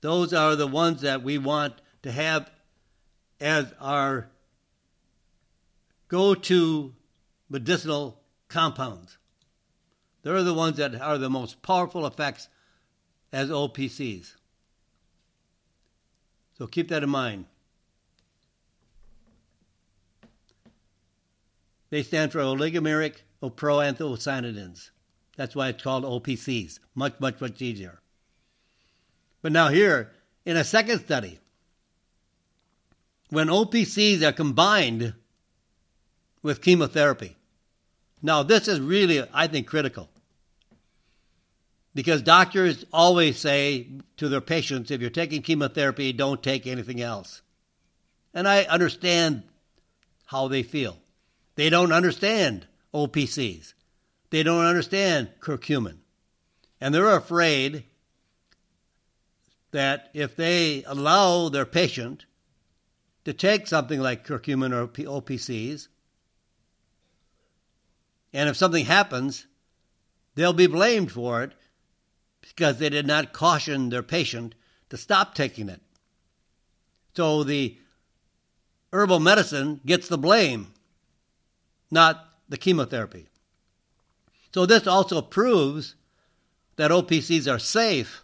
those 0.00 0.32
are 0.32 0.56
the 0.56 0.66
ones 0.66 1.02
that 1.02 1.22
we 1.22 1.38
want 1.38 1.74
to 2.02 2.12
have 2.12 2.50
as 3.40 3.72
our 3.80 4.28
go 6.08 6.34
to 6.34 6.94
medicinal 7.48 8.20
compounds. 8.48 9.18
They're 10.22 10.42
the 10.42 10.54
ones 10.54 10.76
that 10.76 11.00
are 11.00 11.18
the 11.18 11.30
most 11.30 11.62
powerful 11.62 12.06
effects 12.06 12.48
as 13.32 13.50
OPCs. 13.50 14.34
So 16.56 16.66
keep 16.66 16.88
that 16.88 17.02
in 17.02 17.10
mind. 17.10 17.46
They 21.90 22.02
stand 22.02 22.32
for 22.32 22.40
oligomeric 22.40 23.22
proanthocyanidins. 23.42 24.90
That's 25.36 25.54
why 25.54 25.68
it's 25.68 25.82
called 25.82 26.04
OPCs. 26.04 26.80
Much, 26.94 27.14
much, 27.20 27.40
much 27.40 27.62
easier. 27.62 28.00
But 29.42 29.52
now, 29.52 29.68
here, 29.68 30.10
in 30.44 30.56
a 30.56 30.64
second 30.64 31.00
study, 31.00 31.38
when 33.30 33.48
OPCs 33.48 34.22
are 34.22 34.32
combined 34.32 35.14
with 36.42 36.62
chemotherapy, 36.62 37.36
now 38.22 38.42
this 38.42 38.68
is 38.68 38.80
really, 38.80 39.22
I 39.32 39.46
think, 39.46 39.66
critical. 39.66 40.08
Because 41.94 42.22
doctors 42.22 42.84
always 42.92 43.38
say 43.38 43.88
to 44.18 44.28
their 44.28 44.40
patients, 44.40 44.90
if 44.90 45.00
you're 45.00 45.10
taking 45.10 45.42
chemotherapy, 45.42 46.12
don't 46.12 46.42
take 46.42 46.66
anything 46.66 47.00
else. 47.00 47.42
And 48.34 48.46
I 48.46 48.64
understand 48.64 49.42
how 50.26 50.48
they 50.48 50.62
feel. 50.62 50.96
They 51.54 51.70
don't 51.70 51.92
understand 51.92 52.66
OPCs. 52.94 53.72
They 54.30 54.42
don't 54.42 54.64
understand 54.64 55.30
curcumin. 55.40 55.98
And 56.80 56.94
they're 56.94 57.16
afraid 57.16 57.84
that 59.70 60.10
if 60.14 60.36
they 60.36 60.82
allow 60.84 61.48
their 61.48 61.66
patient 61.66 62.26
to 63.24 63.32
take 63.32 63.66
something 63.66 64.00
like 64.00 64.26
curcumin 64.26 64.72
or 64.72 64.88
OPCs, 64.88 65.88
and 68.32 68.48
if 68.48 68.56
something 68.56 68.84
happens, 68.84 69.46
they'll 70.34 70.52
be 70.52 70.66
blamed 70.66 71.12
for 71.12 71.42
it 71.42 71.52
because 72.40 72.78
they 72.78 72.88
did 72.88 73.06
not 73.06 73.32
caution 73.32 73.88
their 73.88 74.02
patient 74.02 74.54
to 74.90 74.96
stop 74.96 75.34
taking 75.34 75.68
it. 75.68 75.80
So 77.14 77.42
the 77.42 77.76
herbal 78.92 79.20
medicine 79.20 79.80
gets 79.84 80.08
the 80.08 80.18
blame 80.18 80.72
not 81.90 82.28
the 82.48 82.56
chemotherapy. 82.56 83.28
So 84.52 84.66
this 84.66 84.86
also 84.86 85.22
proves 85.22 85.94
that 86.76 86.90
OPCs 86.90 87.52
are 87.52 87.58
safe, 87.58 88.22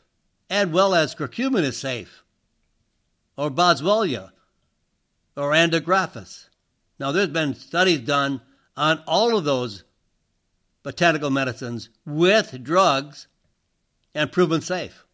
as 0.55 0.69
well 0.69 0.95
as 0.95 1.17
curcumin 1.17 1.65
is 1.65 1.77
safe, 1.77 2.23
or 3.37 3.51
boswellia, 3.51 4.31
or 5.37 5.51
andrographis. 5.51 6.49
Now 7.01 7.11
there's 7.11 7.27
been 7.27 7.57
studies 7.57 7.99
done 7.99 8.41
on 8.77 9.03
all 9.09 9.37
of 9.37 9.43
those 9.43 9.83
botanical 10.85 11.31
medicines 11.31 11.89
with 12.07 12.63
drugs 12.63 13.27
and 14.15 14.31
proven 14.31 14.61
safe. 14.61 15.05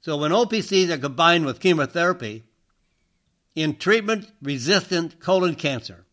So 0.00 0.16
when 0.16 0.30
OPCs 0.30 0.88
are 0.88 0.96
combined 0.96 1.44
with 1.44 1.60
chemotherapy 1.60 2.44
in 3.54 3.76
treatment 3.76 4.32
resistant 4.40 5.20
colon 5.20 5.56
cancer, 5.56 6.06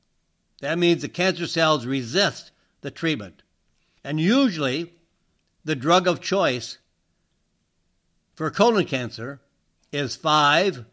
that 0.60 0.78
means 0.78 1.04
the 1.04 1.08
cancer 1.08 1.48
cells 1.48 1.86
resist 1.86 2.52
the 2.82 2.92
treatment. 2.92 3.44
And 4.04 4.20
usually, 4.20 4.92
the 5.64 5.76
drug 5.76 6.06
of 6.06 6.20
choice 6.20 6.80
for 8.36 8.52
colon 8.52 8.86
cancer 8.86 9.42
is 9.92 10.16
5-FU, 10.18 10.84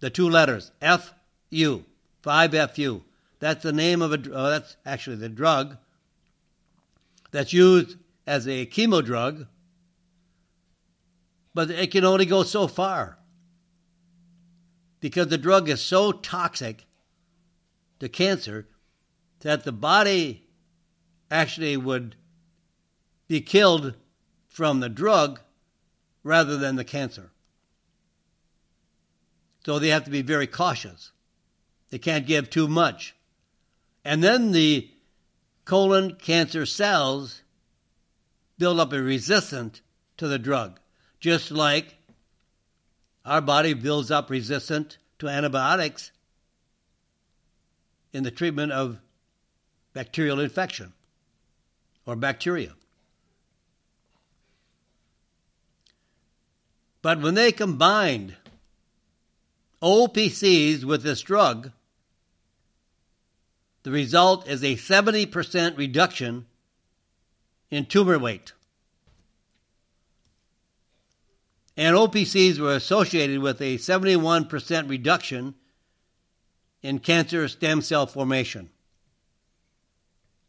the 0.00 0.10
two 0.10 0.28
letters, 0.28 0.72
F-U, 0.80 1.84
5-FU. 2.22 3.02
That's 3.38 3.62
the 3.62 3.72
name 3.72 4.02
of 4.02 4.12
a, 4.12 4.20
oh, 4.32 4.50
that's 4.50 4.76
actually 4.84 5.16
the 5.16 5.28
drug 5.28 5.76
that's 7.30 7.52
used 7.52 7.96
as 8.26 8.48
a 8.48 8.66
chemo 8.66 9.04
drug, 9.04 9.46
but 11.54 11.70
it 11.70 11.90
can 11.90 12.04
only 12.04 12.26
go 12.26 12.42
so 12.42 12.66
far 12.66 13.18
because 15.00 15.28
the 15.28 15.38
drug 15.38 15.68
is 15.68 15.80
so 15.80 16.12
toxic 16.12 16.86
to 17.98 18.08
cancer 18.08 18.66
that 19.40 19.64
the 19.64 19.72
body 19.72 20.46
actually 21.30 21.76
would 21.76 22.16
be 23.26 23.40
killed 23.40 23.94
from 24.60 24.80
the 24.80 24.90
drug 24.90 25.40
rather 26.22 26.58
than 26.58 26.76
the 26.76 26.84
cancer. 26.84 27.30
So 29.64 29.78
they 29.78 29.88
have 29.88 30.04
to 30.04 30.10
be 30.10 30.20
very 30.20 30.46
cautious. 30.46 31.12
They 31.88 31.96
can't 31.96 32.26
give 32.26 32.50
too 32.50 32.68
much. 32.68 33.14
And 34.04 34.22
then 34.22 34.52
the 34.52 34.90
colon 35.64 36.16
cancer 36.16 36.66
cells 36.66 37.40
build 38.58 38.78
up 38.78 38.92
a 38.92 39.00
resistance 39.00 39.80
to 40.18 40.28
the 40.28 40.38
drug, 40.38 40.78
just 41.20 41.50
like 41.50 41.94
our 43.24 43.40
body 43.40 43.72
builds 43.72 44.10
up 44.10 44.28
resistance 44.28 44.98
to 45.20 45.28
antibiotics 45.28 46.12
in 48.12 48.24
the 48.24 48.30
treatment 48.30 48.72
of 48.72 48.98
bacterial 49.94 50.38
infection 50.38 50.92
or 52.04 52.14
bacteria. 52.14 52.74
But 57.02 57.20
when 57.20 57.34
they 57.34 57.52
combined 57.52 58.36
OPCs 59.82 60.84
with 60.84 61.02
this 61.02 61.22
drug, 61.22 61.72
the 63.82 63.90
result 63.90 64.46
is 64.46 64.62
a 64.62 64.76
70% 64.76 65.78
reduction 65.78 66.46
in 67.70 67.86
tumor 67.86 68.18
weight. 68.18 68.52
And 71.76 71.96
OPCs 71.96 72.58
were 72.58 72.74
associated 72.74 73.38
with 73.38 73.62
a 73.62 73.78
71% 73.78 74.90
reduction 74.90 75.54
in 76.82 76.98
cancer 76.98 77.48
stem 77.48 77.80
cell 77.80 78.06
formation. 78.06 78.68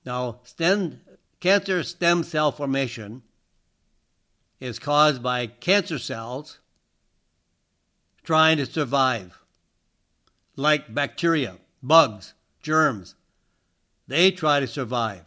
Now, 0.05 0.39
stem, 0.43 0.99
cancer 1.39 1.83
stem 1.83 2.23
cell 2.23 2.51
formation 2.51 3.21
is 4.61 4.79
caused 4.79 5.21
by 5.21 5.47
cancer 5.47 5.99
cells 5.99 6.59
trying 8.23 8.57
to 8.57 8.65
survive, 8.65 9.37
like 10.55 10.93
bacteria, 10.93 11.57
bugs, 11.83 12.33
germs. 12.61 13.15
They 14.07 14.31
try 14.31 14.59
to 14.59 14.67
survive. 14.67 15.25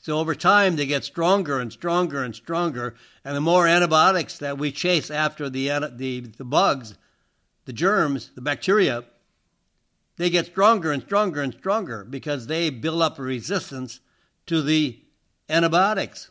So 0.00 0.18
over 0.18 0.34
time, 0.34 0.76
they 0.76 0.84
get 0.84 1.04
stronger 1.04 1.60
and 1.60 1.72
stronger 1.72 2.22
and 2.22 2.34
stronger, 2.34 2.94
and 3.24 3.34
the 3.34 3.40
more 3.40 3.66
antibiotics 3.66 4.38
that 4.38 4.58
we 4.58 4.72
chase 4.72 5.10
after 5.10 5.48
the, 5.48 5.68
the, 5.96 6.20
the 6.20 6.44
bugs, 6.44 6.94
the 7.64 7.72
germs, 7.72 8.30
the 8.34 8.42
bacteria, 8.42 9.04
they 10.16 10.28
get 10.28 10.46
stronger 10.46 10.92
and 10.92 11.02
stronger 11.02 11.40
and 11.40 11.54
stronger 11.54 12.04
because 12.04 12.46
they 12.46 12.70
build 12.70 13.00
up 13.00 13.18
a 13.18 13.22
resistance 13.22 14.00
to 14.46 14.60
the 14.60 15.00
antibiotics. 15.48 16.30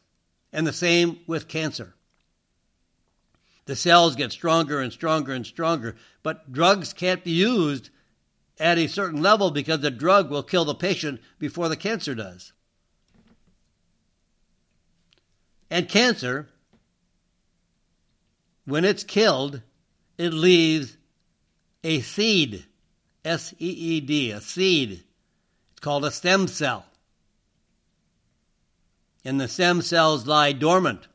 And 0.52 0.68
the 0.68 0.74
same 0.74 1.20
with 1.26 1.48
cancer. 1.48 1.93
The 3.66 3.76
cells 3.76 4.16
get 4.16 4.32
stronger 4.32 4.82
and 4.82 4.92
stronger 4.92 5.34
and 5.34 5.46
stronger, 5.46 5.96
but 6.22 6.52
drugs 6.52 6.94
can't 6.94 7.24
be 7.24 7.32
used 7.32 7.90
at 8.60 8.78
a 8.78 8.88
certain 8.88 9.22
level 9.22 9.52
because 9.52 9.80
the 9.80 9.92
drug 9.92 10.30
will 10.30 10.44
kill 10.44 10.66
the 10.66 10.76
patient 10.76 11.22
before 11.40 11.70
the 11.70 11.78
cancer 11.78 12.14
does. 12.14 12.54
And 15.70 15.90
cancer, 15.90 16.50
when 18.66 18.86
it's 18.86 19.04
killed, 19.04 19.62
it 20.18 20.34
leaves 20.34 20.98
a 21.84 22.02
seed 22.02 22.66
S 23.26 23.54
E 23.60 23.70
E 23.70 24.02
D, 24.02 24.32
a 24.32 24.42
seed. 24.42 25.04
It's 25.72 25.80
called 25.80 26.06
a 26.06 26.12
stem 26.12 26.48
cell. 26.48 26.86
And 29.26 29.40
the 29.40 29.48
stem 29.48 29.82
cells 29.82 30.28
lie 30.28 30.52
dormant. 30.52 31.08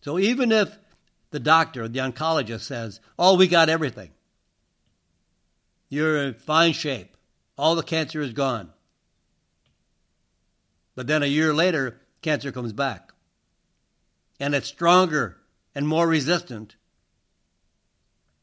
So 0.00 0.18
even 0.18 0.52
if 0.52 0.78
the 1.30 1.40
doctor, 1.40 1.88
the 1.88 2.00
oncologist 2.00 2.62
says, 2.62 3.00
Oh, 3.18 3.36
we 3.36 3.48
got 3.48 3.68
everything, 3.68 4.10
you're 5.88 6.18
in 6.24 6.34
fine 6.34 6.72
shape, 6.72 7.16
all 7.56 7.74
the 7.74 7.82
cancer 7.82 8.20
is 8.20 8.32
gone. 8.32 8.70
But 10.94 11.06
then 11.06 11.22
a 11.22 11.26
year 11.26 11.54
later, 11.54 12.00
cancer 12.22 12.50
comes 12.50 12.72
back. 12.72 13.12
And 14.40 14.54
it's 14.54 14.68
stronger 14.68 15.36
and 15.74 15.86
more 15.86 16.06
resistant 16.06 16.76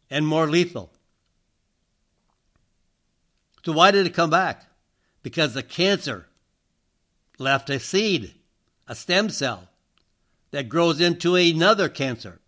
and 0.10 0.26
more 0.26 0.48
lethal. 0.48 0.92
So 3.66 3.74
why 3.74 3.92
did 3.92 4.06
it 4.06 4.14
come 4.14 4.30
back? 4.30 4.66
Because 5.24 5.54
the 5.54 5.64
cancer 5.64 6.28
left 7.40 7.70
a 7.70 7.80
seed, 7.80 8.36
a 8.88 8.96
stem 8.96 9.30
cell, 9.30 9.68
that 10.56 10.70
grows 10.70 11.02
into 11.02 11.36
another 11.36 11.90
cancer. 11.90 12.40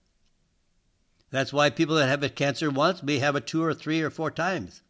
That's 1.29 1.51
why 1.51 1.69
people 1.69 1.97
that 1.97 2.07
have 2.07 2.23
a 2.23 2.29
cancer 2.29 2.69
once 2.69 3.03
may 3.03 3.19
have 3.19 3.35
it 3.35 3.45
two 3.45 3.61
or 3.61 3.73
three 3.73 4.01
or 4.01 4.09
four 4.09 4.31
times. 4.31 4.81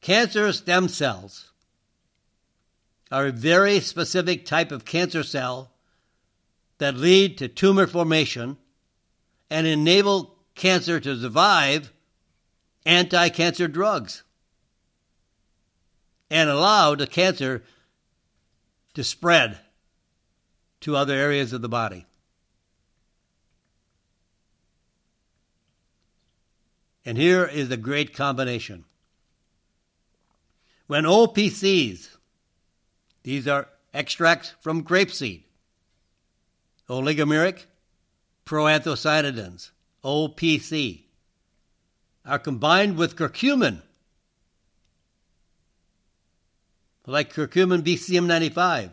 Cancer 0.00 0.50
stem 0.54 0.88
cells 0.88 1.52
are 3.12 3.26
a 3.26 3.32
very 3.32 3.80
specific 3.80 4.46
type 4.46 4.72
of 4.72 4.86
cancer 4.86 5.22
cell 5.22 5.72
that 6.78 6.96
lead 6.96 7.36
to 7.36 7.48
tumor 7.48 7.86
formation 7.86 8.56
and 9.50 9.66
enable 9.66 10.38
cancer 10.54 10.98
to 11.00 11.20
survive 11.20 11.92
anti 12.86 13.28
cancer 13.28 13.68
drugs 13.68 14.22
and 16.30 16.48
allow 16.48 16.94
the 16.94 17.06
cancer 17.06 17.62
to 18.94 19.04
spread 19.04 19.60
to 20.86 20.94
other 20.94 21.14
areas 21.14 21.52
of 21.52 21.62
the 21.62 21.68
body. 21.68 22.06
And 27.04 27.18
here 27.18 27.44
is 27.44 27.68
the 27.68 27.76
great 27.76 28.14
combination. 28.14 28.84
When 30.86 31.02
OPCs, 31.02 32.16
these 33.24 33.48
are 33.48 33.66
extracts 33.92 34.54
from 34.60 34.84
grapeseed, 34.84 35.42
oligomeric 36.88 37.64
proanthocyanidins, 38.44 39.70
OPC, 40.04 41.00
are 42.24 42.38
combined 42.38 42.96
with 42.96 43.16
curcumin, 43.16 43.82
like 47.06 47.34
curcumin 47.34 47.82
BCM95. 47.82 48.90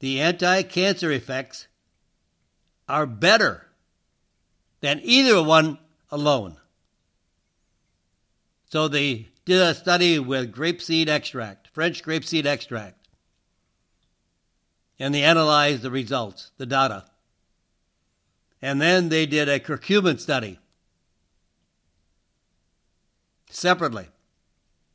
The 0.00 0.20
anti 0.20 0.62
cancer 0.62 1.10
effects 1.12 1.68
are 2.88 3.06
better 3.06 3.68
than 4.80 5.00
either 5.02 5.42
one 5.42 5.78
alone. 6.10 6.56
So 8.70 8.88
they 8.88 9.28
did 9.44 9.60
a 9.60 9.74
study 9.74 10.18
with 10.18 10.52
grapeseed 10.52 11.08
extract, 11.08 11.68
French 11.68 12.02
grapeseed 12.02 12.46
extract, 12.46 13.08
and 14.98 15.14
they 15.14 15.22
analyzed 15.22 15.82
the 15.82 15.90
results, 15.90 16.50
the 16.56 16.66
data. 16.66 17.04
And 18.62 18.80
then 18.80 19.08
they 19.08 19.26
did 19.26 19.48
a 19.48 19.58
curcumin 19.58 20.20
study 20.20 20.58
separately. 23.50 24.08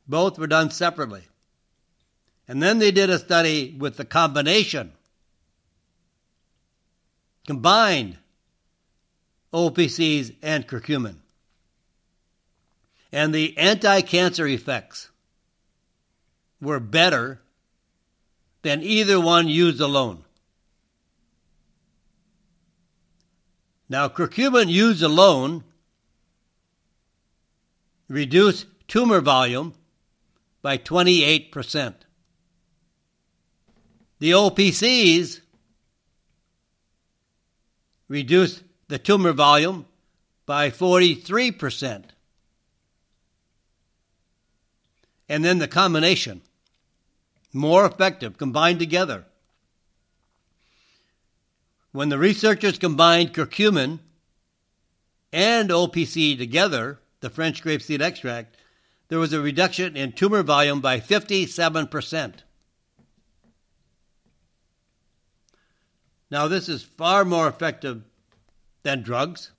Both 0.08 0.38
were 0.38 0.46
done 0.46 0.70
separately. 0.70 1.24
And 2.48 2.62
then 2.62 2.78
they 2.78 2.92
did 2.92 3.10
a 3.10 3.18
study 3.18 3.76
with 3.78 3.96
the 3.96 4.04
combination, 4.04 4.92
combined 7.46 8.18
OPCs 9.52 10.34
and 10.42 10.66
curcumin. 10.66 11.16
And 13.12 13.34
the 13.34 13.56
anti 13.56 14.00
cancer 14.02 14.46
effects 14.46 15.10
were 16.60 16.80
better 16.80 17.40
than 18.62 18.82
either 18.82 19.20
one 19.20 19.48
used 19.48 19.80
alone. 19.80 20.24
Now, 23.88 24.08
curcumin 24.08 24.68
used 24.68 25.02
alone 25.02 25.62
reduced 28.08 28.66
tumor 28.88 29.20
volume 29.20 29.74
by 30.62 30.78
28%. 30.78 31.94
The 34.18 34.30
OPCs 34.32 35.40
reduced 38.08 38.62
the 38.88 38.98
tumor 38.98 39.32
volume 39.32 39.86
by 40.44 40.70
43%. 40.70 42.04
And 45.28 45.44
then 45.44 45.58
the 45.58 45.68
combination, 45.68 46.42
more 47.52 47.84
effective, 47.84 48.38
combined 48.38 48.78
together. 48.78 49.24
When 51.90 52.10
the 52.10 52.18
researchers 52.18 52.78
combined 52.78 53.32
curcumin 53.32 53.98
and 55.32 55.70
OPC 55.70 56.38
together, 56.38 57.00
the 57.20 57.30
French 57.30 57.64
grapeseed 57.64 58.00
extract, 58.00 58.56
there 59.08 59.18
was 59.18 59.32
a 59.32 59.40
reduction 59.40 59.96
in 59.96 60.12
tumor 60.12 60.42
volume 60.42 60.80
by 60.80 61.00
57%. 61.00 62.34
Now, 66.30 66.48
this 66.48 66.68
is 66.68 66.82
far 66.82 67.24
more 67.24 67.48
effective 67.48 68.02
than 68.82 69.02
drugs 69.02 69.52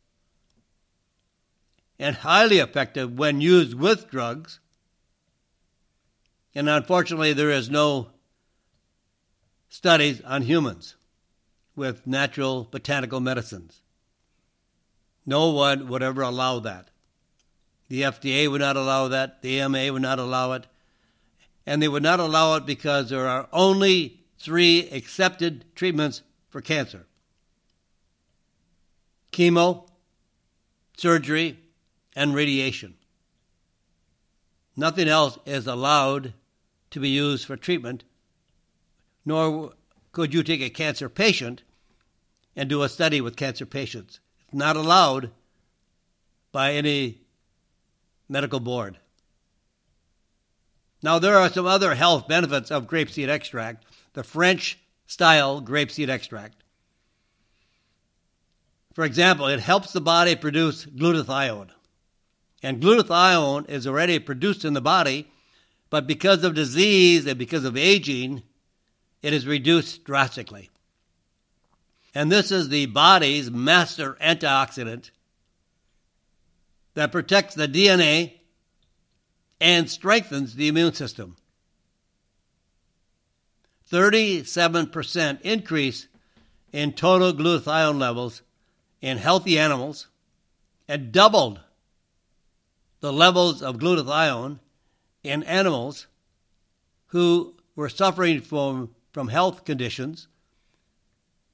and 2.00 2.16
highly 2.16 2.60
effective 2.60 3.18
when 3.18 3.42
used 3.42 3.74
with 3.74 4.10
drugs. 4.10 4.60
And 6.54 6.70
unfortunately, 6.70 7.34
there 7.34 7.50
is 7.50 7.70
no 7.70 8.10
studies 9.70 10.22
on 10.22 10.44
humans 10.44 10.96
with 11.76 12.08
natural 12.08 12.68
botanical 12.70 13.20
medicines. 13.20 13.82
No 15.26 15.50
one 15.50 15.88
would 15.88 16.02
ever 16.02 16.22
allow 16.22 16.60
that. 16.60 16.90
The 17.90 18.02
FDA 18.02 18.50
would 18.50 18.62
not 18.62 18.76
allow 18.76 19.08
that. 19.08 19.42
The 19.42 19.60
AMA 19.62 19.94
would 19.94 20.02
not 20.02 20.20
allow 20.20 20.54
it. 20.54 20.68
And 21.66 21.82
they 21.82 21.88
would 21.88 22.04
not 22.04 22.20
allow 22.20 22.56
it 22.56 22.66
because 22.66 23.10
there 23.10 23.28
are 23.28 23.48
only 23.52 24.22
three 24.40 24.90
accepted 24.90 25.66
treatments 25.76 26.22
for 26.50 26.62
cancer 26.62 27.06
chemo, 29.32 29.88
surgery, 30.98 31.60
and 32.16 32.34
radiation. 32.34 32.96
Nothing 34.76 35.08
else 35.08 35.38
is 35.46 35.68
allowed 35.68 36.34
to 36.90 37.00
be 37.00 37.10
used 37.10 37.46
for 37.46 37.56
treatment, 37.56 38.04
nor 39.26 39.74
could 40.12 40.34
you 40.34 40.42
take 40.42 40.62
a 40.62 40.70
cancer 40.70 41.10
patient 41.10 41.62
and 42.56 42.68
do 42.68 42.82
a 42.82 42.90
study 42.90 43.22
with 43.22 43.36
cancer 43.36 43.66
patients. 43.66 44.20
It's 44.46 44.56
not 44.56 44.76
allowed 44.76 45.30
by 46.52 46.74
any 46.74 47.22
medical 48.28 48.60
board. 48.60 48.98
Now, 51.04 51.20
there 51.20 51.38
are 51.38 51.50
some 51.50 51.68
other 51.68 51.94
health 51.94 52.28
benefits 52.28 52.72
of 52.72 52.88
grapeseed 52.88 53.30
extract. 53.30 53.86
The 54.14 54.24
French 54.24 54.80
style 55.08 55.62
grapeseed 55.62 56.10
extract. 56.10 56.64
For 58.94 59.04
example, 59.04 59.48
it 59.48 59.60
helps 59.60 59.94
the 59.94 60.02
body 60.02 60.36
produce 60.36 60.86
glutathione. 60.86 61.70
And 62.62 62.82
glutathione 62.82 63.70
is 63.70 63.88
already 63.88 64.20
produced 64.20 64.66
in 64.66 64.74
the 64.74 64.82
body, 64.82 65.28
but 65.90 66.08
because 66.08 66.44
of 66.44 66.56
disease 66.56 67.26
and 67.26 67.38
because 67.38 67.64
of 67.64 67.78
aging, 67.78 68.44
it 69.22 69.34
is 69.34 69.48
reduced 69.48 70.04
drastically. 70.04 70.70
And 72.14 72.32
this 72.32 72.52
is 72.52 72.70
the 72.70 72.88
body's 72.88 73.52
master 73.52 74.18
antioxidant 74.20 75.12
that 76.96 77.12
protects 77.12 77.54
the 77.54 77.68
DNA 77.68 78.34
and 79.62 79.90
strengthens 79.90 80.56
the 80.56 80.68
immune 80.68 80.94
system. 80.94 81.37
37% 83.92 85.42
increase 85.42 86.08
in 86.74 86.92
total 86.94 87.34
glutathione 87.34 88.00
levels 88.00 88.42
in 89.02 89.18
healthy 89.18 89.58
animals 89.58 90.08
and 90.88 91.12
doubled 91.12 91.60
the 93.00 93.14
levels 93.14 93.62
of 93.62 93.78
glutathione 93.78 94.60
in 95.24 95.44
animals 95.44 96.08
who 97.08 97.56
were 97.76 97.90
suffering 97.90 98.42
from, 98.42 98.90
from 99.12 99.30
health 99.30 99.64
conditions 99.64 100.28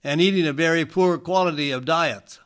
and 0.03 0.19
eating 0.19 0.47
a 0.47 0.53
very 0.53 0.85
poor 0.85 1.17
quality 1.17 1.71
of 1.71 1.85
diets. 1.85 2.39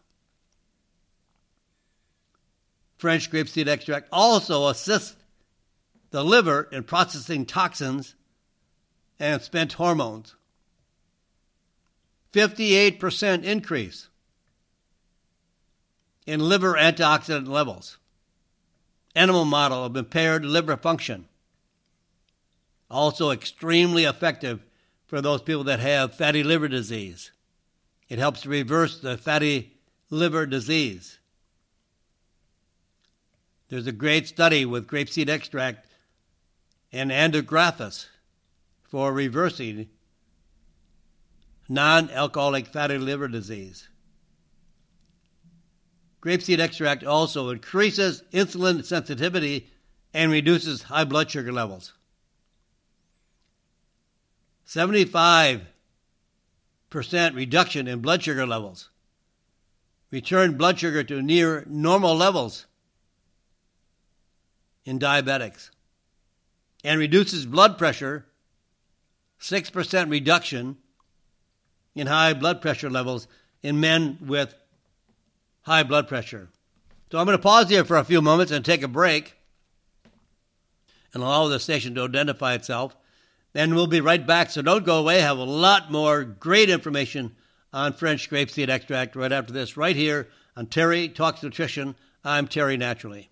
French 2.98 3.32
grapeseed 3.32 3.68
extract 3.68 4.10
also 4.12 4.68
assists 4.68 5.16
the 6.10 6.24
liver 6.24 6.68
in 6.72 6.84
processing 6.84 7.46
toxins 7.46 8.16
and 9.20 9.42
spent 9.42 9.74
hormones. 9.74 10.36
58% 12.34 13.44
increase 13.44 14.10
in 16.26 16.40
liver 16.42 16.74
antioxidant 16.74 17.48
levels. 17.48 17.98
Animal 19.16 19.46
model 19.46 19.84
of 19.84 19.96
impaired 19.96 20.46
liver 20.46 20.78
function. 20.78 21.28
Also, 22.92 23.32
extremely 23.32 24.04
effective 24.04 24.64
for 25.08 25.22
those 25.22 25.42
people 25.42 25.64
that 25.64 25.80
have 25.80 26.14
fatty 26.14 26.44
liver 26.44 26.68
disease. 26.68 27.32
It 28.10 28.20
helps 28.20 28.42
to 28.42 28.50
reverse 28.50 29.00
the 29.00 29.18
fatty 29.18 29.78
liver 30.10 30.46
disease. 30.46 31.18
There's 33.70 33.88
a 33.88 33.92
great 33.92 34.28
study 34.28 34.66
with 34.66 34.88
grapeseed 34.88 35.30
extract 35.30 35.88
and 36.92 37.12
andrographis 37.12 38.06
for 38.88 39.12
reversing 39.12 39.90
non 41.70 42.10
alcoholic 42.10 42.68
fatty 42.68 42.98
liver 42.98 43.28
disease. 43.28 43.90
Grapeseed 46.22 46.60
extract 46.60 47.04
also 47.04 47.50
increases 47.50 48.24
insulin 48.34 48.84
sensitivity 48.84 49.70
and 50.14 50.32
reduces 50.32 50.84
high 50.84 51.04
blood 51.04 51.30
sugar 51.30 51.52
levels. 51.52 51.94
75% 54.66 55.62
reduction 57.34 57.88
in 57.88 58.00
blood 58.00 58.24
sugar 58.24 58.46
levels. 58.46 58.90
Return 60.12 60.58
blood 60.58 60.80
sugar 60.80 61.04
to 61.04 61.22
near 61.22 61.64
normal 61.68 62.16
levels 62.16 62.66
in 64.86 65.00
diabetics. 65.00 65.70
And 66.84 67.00
reduces 67.00 67.46
blood 67.46 67.78
pressure 67.78 68.26
6% 69.40 70.10
reduction 70.10 70.78
in 71.96 72.08
high 72.08 72.34
blood 72.34 72.62
pressure 72.62 72.90
levels 72.90 73.28
in 73.62 73.80
men 73.80 74.18
with 74.22 74.56
high 75.62 75.84
blood 75.84 76.08
pressure. 76.08 76.50
So 77.12 77.18
I'm 77.18 77.26
going 77.26 77.38
to 77.38 77.42
pause 77.42 77.70
here 77.70 77.86
for 77.86 77.98
a 77.98 78.04
few 78.04 78.22
moments 78.22 78.52
and 78.52 78.64
take 78.64 78.84
a 78.84 78.88
break 78.88 79.36
and 81.14 81.24
allow 81.24 81.48
the 81.48 81.60
station 81.60 81.96
to 81.96 82.04
identify 82.04 82.54
itself. 82.54 82.96
Then 83.54 83.74
we'll 83.74 83.88
be 83.88 84.02
right 84.02 84.26
back, 84.26 84.50
so 84.52 84.62
don't 84.62 84.86
go 84.86 85.00
away. 85.00 85.18
I 85.18 85.26
have 85.26 85.38
a 85.38 85.44
lot 85.44 85.92
more 85.92 86.24
great 86.24 86.70
information 86.70 87.36
on 87.74 87.94
French 87.94 88.30
grapeseed 88.30 88.70
extract 88.70 89.16
right 89.16 89.32
after 89.32 89.54
this, 89.54 89.78
right 89.78 89.96
here 89.96 90.28
on 90.56 90.68
Terry 90.68 91.10
Talks 91.10 91.42
Nutrition. 91.42 91.96
I'm 92.24 92.48
Terry 92.48 92.78
Naturally. 92.78 93.30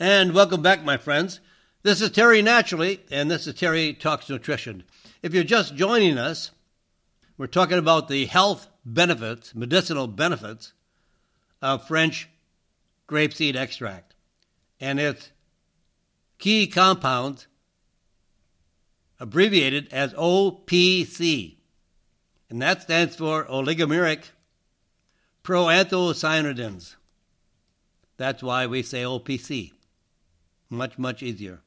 And 0.00 0.34
welcome 0.34 0.62
back, 0.62 0.82
my 0.82 0.96
friends. 0.96 1.40
This 1.84 2.00
is 2.00 2.12
Terry 2.12 2.40
Naturally, 2.40 3.00
and 3.10 3.30
this 3.30 3.46
is 3.46 3.52
Terry 3.56 3.92
Talks 3.92 4.30
Nutrition. 4.30 4.84
If 5.22 5.34
you're 5.34 5.44
just 5.44 5.74
joining 5.74 6.16
us, 6.16 6.50
we're 7.36 7.46
talking 7.46 7.76
about 7.76 8.08
the 8.08 8.24
health 8.24 8.68
benefits, 8.86 9.54
medicinal 9.54 10.06
benefits 10.06 10.72
of 11.60 11.86
French 11.86 12.30
grapeseed 13.06 13.54
extract 13.54 14.14
and 14.80 14.98
its 14.98 15.28
key 16.38 16.66
compounds 16.66 17.48
abbreviated 19.20 19.92
as 19.92 20.14
OPC. 20.14 21.56
And 22.48 22.62
that 22.62 22.80
stands 22.80 23.14
for 23.14 23.44
oligomeric 23.44 24.30
proanthocyanidins. 25.44 26.94
That's 28.16 28.42
why 28.42 28.66
we 28.66 28.82
say 28.82 29.02
OPC. 29.02 29.72
Much, 30.70 30.96
much 30.96 31.22
easier. 31.22 31.60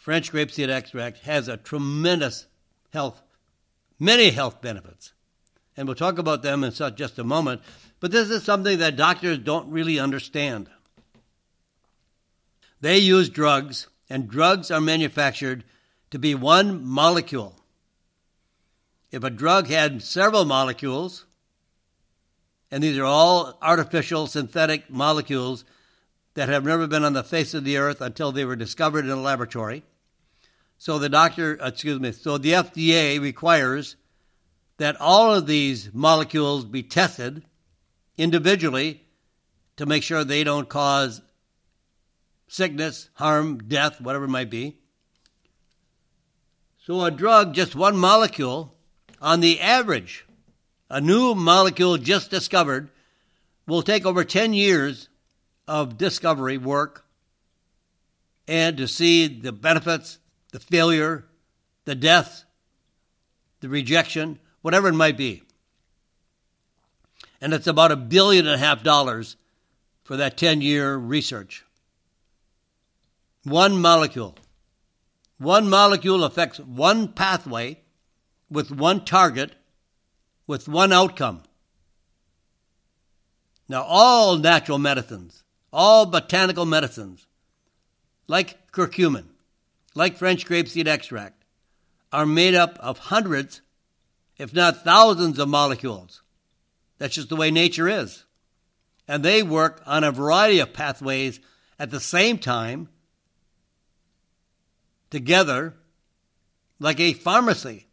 French 0.00 0.32
grapeseed 0.32 0.70
extract 0.70 1.18
has 1.18 1.46
a 1.46 1.58
tremendous 1.58 2.46
health, 2.90 3.20
many 3.98 4.30
health 4.30 4.62
benefits. 4.62 5.12
And 5.76 5.86
we'll 5.86 5.94
talk 5.94 6.16
about 6.16 6.42
them 6.42 6.64
in 6.64 6.72
just 6.72 7.18
a 7.18 7.22
moment. 7.22 7.60
But 8.00 8.10
this 8.10 8.30
is 8.30 8.42
something 8.42 8.78
that 8.78 8.96
doctors 8.96 9.36
don't 9.36 9.70
really 9.70 9.98
understand. 9.98 10.70
They 12.80 12.96
use 12.96 13.28
drugs, 13.28 13.88
and 14.08 14.26
drugs 14.26 14.70
are 14.70 14.80
manufactured 14.80 15.64
to 16.12 16.18
be 16.18 16.34
one 16.34 16.82
molecule. 16.82 17.56
If 19.10 19.22
a 19.22 19.28
drug 19.28 19.66
had 19.66 20.02
several 20.02 20.46
molecules, 20.46 21.26
and 22.70 22.82
these 22.82 22.96
are 22.96 23.04
all 23.04 23.58
artificial 23.60 24.26
synthetic 24.26 24.88
molecules 24.88 25.66
that 26.34 26.48
have 26.48 26.64
never 26.64 26.86
been 26.86 27.04
on 27.04 27.12
the 27.12 27.24
face 27.24 27.54
of 27.54 27.64
the 27.64 27.76
earth 27.76 28.00
until 28.00 28.32
they 28.32 28.44
were 28.44 28.56
discovered 28.56 29.04
in 29.04 29.10
a 29.10 29.16
laboratory, 29.16 29.82
so 30.80 30.98
the 30.98 31.10
doctor, 31.10 31.58
excuse 31.60 32.00
me, 32.00 32.10
so 32.10 32.38
the 32.38 32.52
FDA 32.52 33.20
requires 33.20 33.96
that 34.78 34.98
all 34.98 35.34
of 35.34 35.46
these 35.46 35.92
molecules 35.92 36.64
be 36.64 36.82
tested 36.82 37.42
individually 38.16 39.02
to 39.76 39.84
make 39.84 40.02
sure 40.02 40.24
they 40.24 40.42
don't 40.42 40.70
cause 40.70 41.20
sickness, 42.48 43.10
harm, 43.16 43.58
death, 43.58 44.00
whatever 44.00 44.24
it 44.24 44.28
might 44.28 44.48
be. 44.48 44.78
So 46.86 47.04
a 47.04 47.10
drug, 47.10 47.52
just 47.52 47.76
one 47.76 47.98
molecule, 47.98 48.74
on 49.20 49.40
the 49.40 49.60
average, 49.60 50.24
a 50.88 50.98
new 50.98 51.34
molecule 51.34 51.98
just 51.98 52.30
discovered, 52.30 52.88
will 53.66 53.82
take 53.82 54.06
over 54.06 54.24
10 54.24 54.54
years 54.54 55.09
of 55.70 55.96
discovery 55.96 56.58
work 56.58 57.04
and 58.48 58.76
to 58.76 58.88
see 58.88 59.28
the 59.28 59.52
benefits, 59.52 60.18
the 60.50 60.58
failure, 60.58 61.26
the 61.84 61.94
death, 61.94 62.44
the 63.60 63.68
rejection, 63.68 64.40
whatever 64.62 64.88
it 64.88 64.94
might 64.94 65.16
be. 65.16 65.44
And 67.40 67.54
it's 67.54 67.68
about 67.68 67.92
a 67.92 67.96
billion 67.96 68.48
and 68.48 68.56
a 68.56 68.58
half 68.58 68.82
dollars 68.82 69.36
for 70.02 70.16
that 70.16 70.36
10 70.36 70.60
year 70.60 70.96
research. 70.96 71.64
One 73.44 73.80
molecule. 73.80 74.36
One 75.38 75.70
molecule 75.70 76.24
affects 76.24 76.58
one 76.58 77.12
pathway 77.12 77.78
with 78.50 78.72
one 78.72 79.04
target 79.04 79.52
with 80.48 80.66
one 80.66 80.92
outcome. 80.92 81.44
Now, 83.68 83.84
all 83.84 84.36
natural 84.36 84.78
medicines, 84.78 85.44
all 85.72 86.06
botanical 86.06 86.66
medicines, 86.66 87.26
like 88.26 88.70
curcumin, 88.72 89.26
like 89.94 90.16
French 90.16 90.46
grapeseed 90.46 90.86
extract, 90.86 91.44
are 92.12 92.26
made 92.26 92.54
up 92.54 92.78
of 92.80 92.98
hundreds, 92.98 93.60
if 94.36 94.54
not 94.54 94.84
thousands, 94.84 95.38
of 95.38 95.48
molecules. 95.48 96.22
That's 96.98 97.14
just 97.14 97.28
the 97.28 97.36
way 97.36 97.50
nature 97.50 97.88
is. 97.88 98.24
And 99.06 99.24
they 99.24 99.42
work 99.42 99.82
on 99.86 100.04
a 100.04 100.12
variety 100.12 100.60
of 100.60 100.72
pathways 100.72 101.40
at 101.78 101.90
the 101.90 102.00
same 102.00 102.38
time, 102.38 102.88
together, 105.10 105.74
like 106.78 107.00
a 107.00 107.12
pharmacy. 107.12 107.86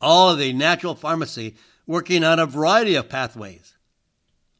All 0.00 0.30
of 0.30 0.38
the 0.38 0.52
natural 0.52 0.94
pharmacy 0.94 1.56
working 1.86 2.24
on 2.24 2.38
a 2.38 2.46
variety 2.46 2.96
of 2.96 3.08
pathways, 3.08 3.75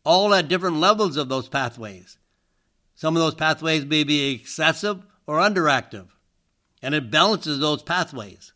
all 0.07 0.33
at 0.33 0.47
different 0.47 0.77
levels 0.77 1.17
of 1.17 1.29
those 1.29 1.49
pathways. 1.49 2.17
Some 2.95 3.17
of 3.17 3.21
those 3.21 3.35
pathways 3.35 3.85
may 3.85 4.05
be 4.05 4.31
excessive 4.31 5.05
or 5.27 5.39
underactive, 5.39 6.07
and 6.81 6.95
it 6.95 7.11
balances 7.11 7.59
those 7.59 7.83
pathways. 7.83 8.53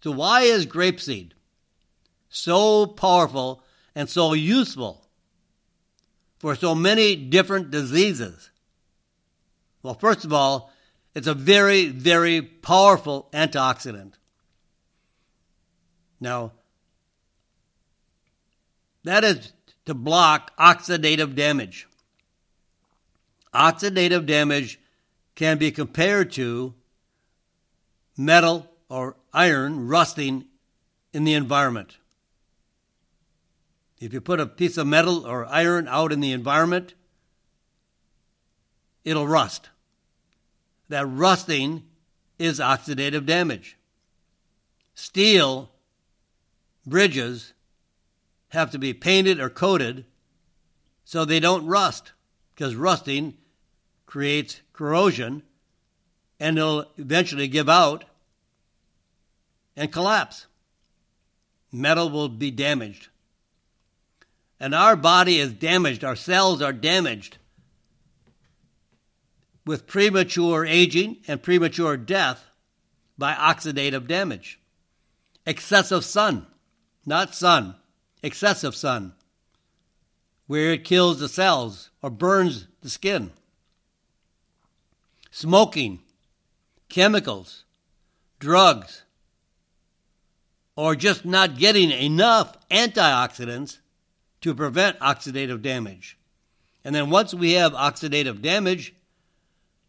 So, 0.00 0.10
why 0.10 0.42
is 0.42 0.64
grapeseed 0.64 1.32
so 2.30 2.86
powerful 2.86 3.62
and 3.94 4.08
so 4.08 4.32
useful 4.32 5.06
for 6.38 6.54
so 6.54 6.74
many 6.74 7.14
different 7.14 7.70
diseases? 7.70 8.50
Well, 9.82 9.94
first 9.94 10.24
of 10.24 10.32
all, 10.32 10.72
it's 11.14 11.26
a 11.26 11.34
very, 11.34 11.88
very 11.88 12.40
powerful 12.40 13.28
antioxidant. 13.32 14.14
Now, 16.20 16.52
that 19.08 19.24
is 19.24 19.52
to 19.86 19.94
block 19.94 20.54
oxidative 20.58 21.34
damage. 21.34 21.88
Oxidative 23.54 24.26
damage 24.26 24.78
can 25.34 25.56
be 25.56 25.70
compared 25.70 26.30
to 26.32 26.74
metal 28.18 28.70
or 28.90 29.16
iron 29.32 29.88
rusting 29.88 30.44
in 31.14 31.24
the 31.24 31.32
environment. 31.32 31.96
If 33.98 34.12
you 34.12 34.20
put 34.20 34.40
a 34.40 34.46
piece 34.46 34.76
of 34.76 34.86
metal 34.86 35.26
or 35.26 35.46
iron 35.46 35.88
out 35.88 36.12
in 36.12 36.20
the 36.20 36.32
environment, 36.32 36.92
it'll 39.04 39.26
rust. 39.26 39.70
That 40.90 41.06
rusting 41.06 41.82
is 42.38 42.60
oxidative 42.60 43.24
damage. 43.24 43.78
Steel 44.94 45.70
bridges 46.86 47.54
have 48.48 48.70
to 48.70 48.78
be 48.78 48.94
painted 48.94 49.40
or 49.40 49.50
coated 49.50 50.04
so 51.04 51.24
they 51.24 51.40
don't 51.40 51.66
rust 51.66 52.12
because 52.54 52.74
rusting 52.74 53.34
creates 54.06 54.60
corrosion 54.72 55.42
and 56.40 56.56
they'll 56.56 56.84
eventually 56.96 57.48
give 57.48 57.68
out 57.68 58.04
and 59.76 59.92
collapse. 59.92 60.46
Metal 61.70 62.10
will 62.10 62.28
be 62.28 62.50
damaged. 62.50 63.08
And 64.60 64.74
our 64.74 64.96
body 64.96 65.38
is 65.38 65.52
damaged, 65.52 66.02
our 66.02 66.16
cells 66.16 66.60
are 66.62 66.72
damaged 66.72 67.38
with 69.64 69.86
premature 69.86 70.64
aging 70.64 71.18
and 71.28 71.42
premature 71.42 71.96
death 71.96 72.46
by 73.18 73.34
oxidative 73.34 74.08
damage. 74.08 74.58
Excessive 75.44 76.04
sun, 76.04 76.46
not 77.04 77.34
sun, 77.34 77.74
excessive 78.22 78.74
sun, 78.74 79.12
where 80.46 80.72
it 80.72 80.84
kills 80.84 81.20
the 81.20 81.28
cells 81.28 81.90
or 82.02 82.10
burns 82.10 82.66
the 82.82 82.90
skin. 82.90 83.30
Smoking, 85.30 86.00
chemicals, 86.88 87.64
drugs, 88.38 89.02
or 90.76 90.94
just 90.94 91.24
not 91.24 91.58
getting 91.58 91.90
enough 91.90 92.56
antioxidants 92.70 93.78
to 94.40 94.54
prevent 94.54 94.98
oxidative 95.00 95.60
damage. 95.60 96.16
And 96.84 96.94
then 96.94 97.10
once 97.10 97.34
we 97.34 97.52
have 97.52 97.72
oxidative 97.72 98.40
damage, 98.40 98.94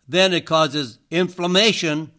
then 0.08 0.34
it 0.34 0.46
causes 0.46 0.98
inflammation. 1.12 2.12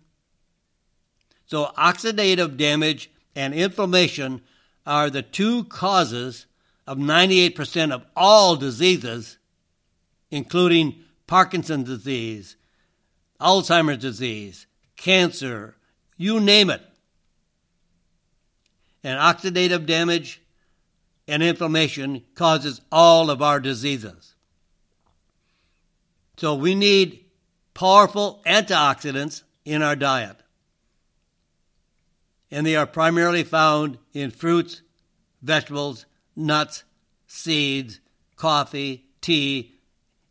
So, 1.47 1.73
oxidative 1.77 2.57
damage 2.57 3.11
and 3.35 3.53
inflammation 3.53 4.43
are 4.91 5.09
the 5.09 5.23
two 5.23 5.63
causes 5.65 6.47
of 6.85 6.99
98% 6.99 7.93
of 7.93 8.05
all 8.17 8.57
diseases, 8.57 9.39
including 10.33 10.97
Parkinson's 11.29 11.89
disease, 11.89 12.57
Alzheimer's 13.41 13.99
disease, 13.99 14.67
cancer, 14.97 15.77
you 16.17 16.41
name 16.41 16.71
it. 16.71 16.83
And 19.05 19.17
oxidative 19.17 19.87
damage 19.87 20.43
and 21.29 21.41
inflammation 21.41 22.25
causes 22.35 22.81
all 22.91 23.31
of 23.31 23.41
our 23.41 23.61
diseases. 23.61 24.35
So 26.37 26.57
we 26.57 26.75
need 26.75 27.27
powerful 27.75 28.43
antioxidants 28.45 29.45
in 29.65 29.83
our 29.83 29.95
diet. 29.95 30.37
And 32.51 32.67
they 32.67 32.77
are 32.77 32.87
primarily 32.87 33.45
found 33.45 33.99
in 34.13 34.31
fruits, 34.31 34.83
vegetables, 35.43 36.07
nuts, 36.35 36.85
seeds, 37.27 38.01
coffee, 38.37 39.07
tea, 39.21 39.75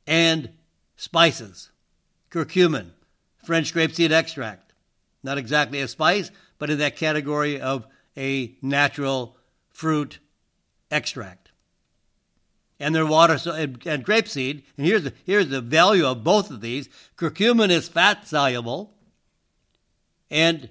and 0.05 0.49
spices. 0.95 1.71
Curcumin, 2.29 2.91
French 3.43 3.73
grapeseed 3.73 4.11
extract. 4.11 4.73
Not 5.23 5.37
exactly 5.37 5.81
a 5.81 5.87
spice, 5.87 6.31
but 6.57 6.69
in 6.69 6.77
that 6.79 6.97
category 6.97 7.59
of 7.59 7.87
a 8.17 8.55
natural 8.61 9.37
fruit 9.69 10.19
extract 10.91 11.49
and 12.79 12.95
their 12.95 13.05
water 13.05 13.37
and, 13.45 13.85
and 13.85 14.05
grapeseed. 14.05 14.63
And 14.77 14.85
here's 14.85 15.03
the, 15.03 15.13
here's 15.25 15.49
the 15.49 15.61
value 15.61 16.05
of 16.05 16.23
both 16.23 16.49
of 16.49 16.61
these. 16.61 16.89
Curcumin 17.17 17.69
is 17.69 17.89
fat 17.89 18.27
soluble, 18.27 18.93
and 20.31 20.69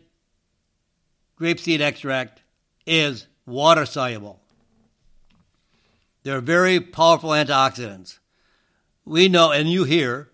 grapeseed 1.39 1.81
extract 1.81 2.43
is 2.87 3.27
water 3.47 3.87
soluble. 3.87 4.41
They're 6.23 6.41
very 6.41 6.81
powerful 6.81 7.31
antioxidants. 7.31 8.19
We 9.05 9.29
know, 9.29 9.53
and 9.53 9.71
you 9.71 9.85
hear 9.85 10.29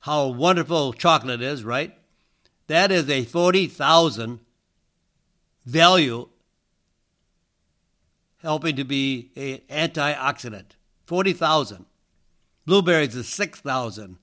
how 0.00 0.28
wonderful 0.28 0.92
chocolate 0.92 1.42
is, 1.42 1.64
right? 1.64 1.96
That 2.68 2.90
is 2.90 3.10
a 3.10 3.24
40,000 3.24 4.40
value 5.66 6.28
helping 8.42 8.76
to 8.76 8.84
be 8.84 9.30
an 9.70 9.88
antioxidant. 9.88 10.76
40,000. 11.06 11.86
Blueberries 12.66 13.14
is 13.14 13.28
6,000. 13.28 14.18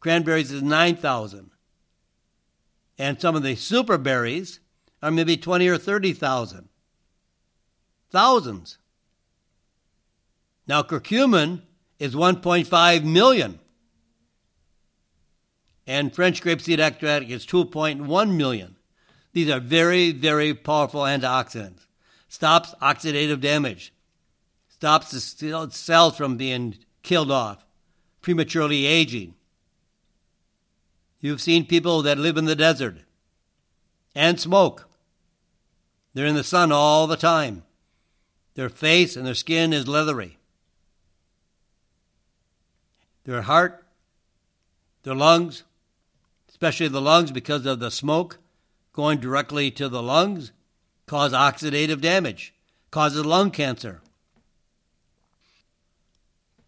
Cranberries 0.00 0.50
is 0.50 0.62
9,000. 0.62 1.50
And 2.98 3.20
some 3.20 3.36
of 3.36 3.42
the 3.42 3.56
super 3.56 3.98
berries 3.98 4.60
are 5.04 5.10
maybe 5.10 5.36
20 5.36 5.68
or 5.68 5.78
30,000. 5.78 6.68
Thousands. 8.10 8.78
Now, 10.66 10.82
curcumin 10.82 11.60
is 12.00 12.16
1.5 12.16 13.04
million. 13.04 13.60
And 15.86 16.12
French 16.12 16.42
grapeseed 16.42 16.80
extract 16.80 17.30
is 17.30 17.46
2.1 17.46 18.36
million. 18.36 18.76
These 19.32 19.50
are 19.50 19.60
very, 19.60 20.10
very 20.10 20.54
powerful 20.54 21.02
antioxidants. 21.02 21.86
Stops 22.28 22.74
oxidative 22.80 23.40
damage 23.40 23.92
stops 24.84 25.12
the 25.12 25.70
cells 25.70 26.16
from 26.16 26.36
being 26.36 26.76
killed 27.02 27.30
off, 27.30 27.64
prematurely 28.20 28.84
aging. 28.84 29.34
You've 31.20 31.40
seen 31.40 31.64
people 31.64 32.02
that 32.02 32.18
live 32.18 32.36
in 32.36 32.44
the 32.44 32.56
desert 32.56 32.98
and 34.14 34.38
smoke. 34.38 34.90
They're 36.14 36.26
in 36.26 36.36
the 36.36 36.44
sun 36.44 36.72
all 36.72 37.06
the 37.06 37.16
time. 37.16 37.64
Their 38.54 38.68
face 38.68 39.16
and 39.16 39.26
their 39.26 39.34
skin 39.34 39.72
is 39.72 39.88
leathery. 39.88 40.38
Their 43.24 43.42
heart, 43.42 43.84
their 45.02 45.14
lungs, 45.14 45.64
especially 46.48 46.88
the 46.88 47.00
lungs 47.00 47.32
because 47.32 47.66
of 47.66 47.80
the 47.80 47.90
smoke 47.90 48.38
going 48.92 49.18
directly 49.18 49.70
to 49.72 49.88
the 49.88 50.02
lungs, 50.02 50.52
cause 51.06 51.32
oxidative 51.32 52.00
damage, 52.00 52.54
causes 52.92 53.26
lung 53.26 53.50
cancer. 53.50 54.00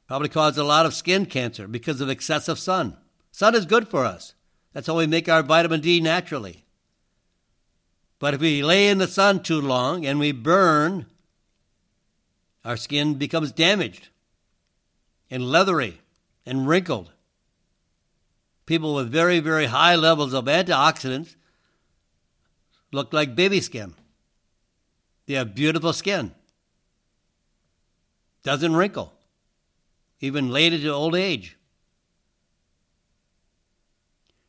Probably 0.08 0.28
caused 0.28 0.58
a 0.58 0.64
lot 0.64 0.86
of 0.86 0.94
skin 0.94 1.26
cancer 1.26 1.68
because 1.68 2.00
of 2.00 2.08
excessive 2.08 2.58
sun. 2.58 2.96
Sun 3.30 3.54
is 3.54 3.64
good 3.64 3.88
for 3.88 4.04
us. 4.04 4.34
That's 4.72 4.86
how 4.88 4.96
we 4.96 5.06
make 5.06 5.28
our 5.28 5.42
vitamin 5.42 5.80
D 5.80 6.00
naturally. 6.00 6.65
But 8.18 8.34
if 8.34 8.40
we 8.40 8.62
lay 8.62 8.88
in 8.88 8.98
the 8.98 9.06
sun 9.06 9.42
too 9.42 9.60
long 9.60 10.06
and 10.06 10.18
we 10.18 10.32
burn, 10.32 11.06
our 12.64 12.76
skin 12.76 13.14
becomes 13.14 13.52
damaged 13.52 14.08
and 15.30 15.50
leathery 15.50 16.00
and 16.44 16.66
wrinkled. 16.66 17.10
People 18.64 18.94
with 18.94 19.10
very, 19.10 19.38
very 19.40 19.66
high 19.66 19.94
levels 19.94 20.32
of 20.32 20.46
antioxidants 20.46 21.36
look 22.90 23.12
like 23.12 23.36
baby 23.36 23.60
skin. 23.60 23.94
They 25.26 25.34
have 25.34 25.54
beautiful 25.54 25.92
skin. 25.92 26.32
Doesn't 28.42 28.74
wrinkle 28.74 29.12
even 30.20 30.50
late 30.50 30.72
into 30.72 30.92
old 30.92 31.14
age. 31.14 31.56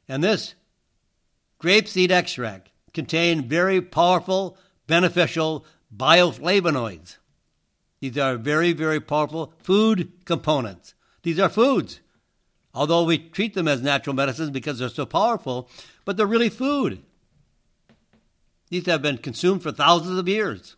And 0.07 0.23
this 0.23 0.55
grapeseed 1.61 2.11
extract 2.11 2.69
contains 2.97 3.43
very 3.43 3.79
powerful, 3.79 4.57
beneficial 4.87 5.63
bioflavonoids. 5.95 7.17
These 7.99 8.17
are 8.17 8.37
very, 8.37 8.73
very 8.73 8.99
powerful 8.99 9.53
food 9.61 10.11
components. 10.25 10.95
These 11.21 11.37
are 11.37 11.47
foods. 11.47 11.99
Although 12.73 13.03
we 13.03 13.19
treat 13.19 13.53
them 13.53 13.67
as 13.67 13.83
natural 13.83 14.15
medicines 14.15 14.49
because 14.49 14.79
they're 14.79 14.89
so 14.89 15.05
powerful, 15.05 15.69
but 16.05 16.17
they're 16.17 16.25
really 16.25 16.49
food. 16.49 17.03
These 18.69 18.87
have 18.87 19.03
been 19.03 19.19
consumed 19.19 19.61
for 19.61 19.71
thousands 19.71 20.17
of 20.17 20.27
years. 20.27 20.75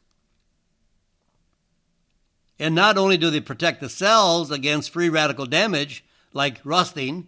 And 2.60 2.76
not 2.76 2.98
only 2.98 3.16
do 3.16 3.30
they 3.30 3.40
protect 3.40 3.80
the 3.80 3.88
cells 3.88 4.52
against 4.52 4.92
free 4.92 5.08
radical 5.08 5.46
damage, 5.46 6.04
like 6.34 6.60
rusting, 6.66 7.28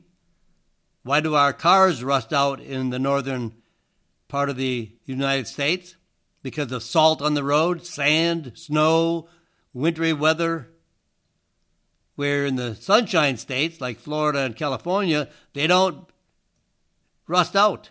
why 1.04 1.22
do 1.22 1.34
our 1.36 1.54
cars 1.54 2.04
rust 2.04 2.34
out 2.34 2.60
in 2.60 2.90
the 2.90 3.00
northern 3.00 3.54
part 4.32 4.50
of 4.50 4.56
the 4.56 4.90
United 5.06 5.46
States? 5.46 5.98
Because 6.42 6.72
of 6.72 6.82
salt 6.82 7.22
on 7.22 7.36
the 7.36 7.44
road, 7.44 7.86
sand, 7.86 8.54
snow, 8.56 9.28
wintry 9.74 10.14
weather. 10.14 10.70
Where 12.16 12.46
in 12.46 12.56
the 12.56 12.76
sunshine 12.76 13.38
states, 13.38 13.82
like 13.82 14.00
Florida 14.00 14.40
and 14.40 14.56
California, 14.56 15.30
they 15.54 15.68
don't 15.68 16.08
rust 17.28 17.56
out 17.56 17.90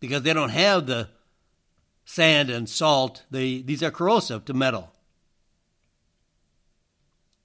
because 0.00 0.22
they 0.22 0.32
don't 0.32 0.50
have 0.50 0.86
the 0.86 1.08
sand 2.04 2.50
and 2.50 2.68
salt. 2.68 3.24
They, 3.30 3.62
these 3.62 3.82
are 3.82 3.90
corrosive 3.90 4.44
to 4.46 4.54
metal. 4.54 4.92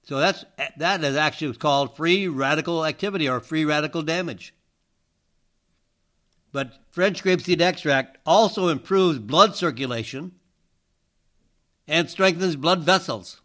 So 0.02 0.18
that's 0.18 0.44
that 0.78 1.04
is 1.04 1.16
actually 1.16 1.54
called 1.56 1.94
free 1.94 2.28
radical 2.28 2.86
activity 2.86 3.28
or 3.28 3.40
free 3.40 3.66
radical 3.66 4.02
damage. 4.02 4.54
But 6.50 6.72
French 6.98 7.22
grapeseed 7.22 7.60
extract 7.60 8.18
also 8.26 8.66
improves 8.66 9.20
blood 9.20 9.54
circulation 9.54 10.32
and 11.86 12.10
strengthens 12.10 12.56
blood 12.56 12.82
vessels. 12.82 13.40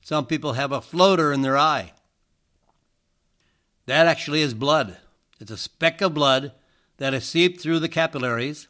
Some 0.00 0.24
people 0.24 0.54
have 0.54 0.72
a 0.72 0.80
floater 0.80 1.34
in 1.34 1.42
their 1.42 1.58
eye. 1.58 1.92
That 3.84 4.06
actually 4.06 4.40
is 4.40 4.54
blood. 4.54 4.96
It's 5.38 5.50
a 5.50 5.58
speck 5.58 6.00
of 6.00 6.14
blood 6.14 6.52
that 6.96 7.12
is 7.12 7.26
seeped 7.26 7.60
through 7.60 7.80
the 7.80 7.88
capillaries 7.90 8.68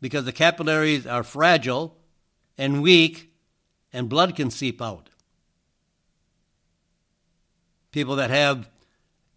because 0.00 0.24
the 0.24 0.32
capillaries 0.32 1.06
are 1.06 1.22
fragile 1.22 1.96
and 2.58 2.82
weak 2.82 3.32
and 3.92 4.08
blood 4.08 4.34
can 4.34 4.50
seep 4.50 4.82
out. 4.82 5.10
People 7.92 8.16
that 8.16 8.30
have 8.30 8.68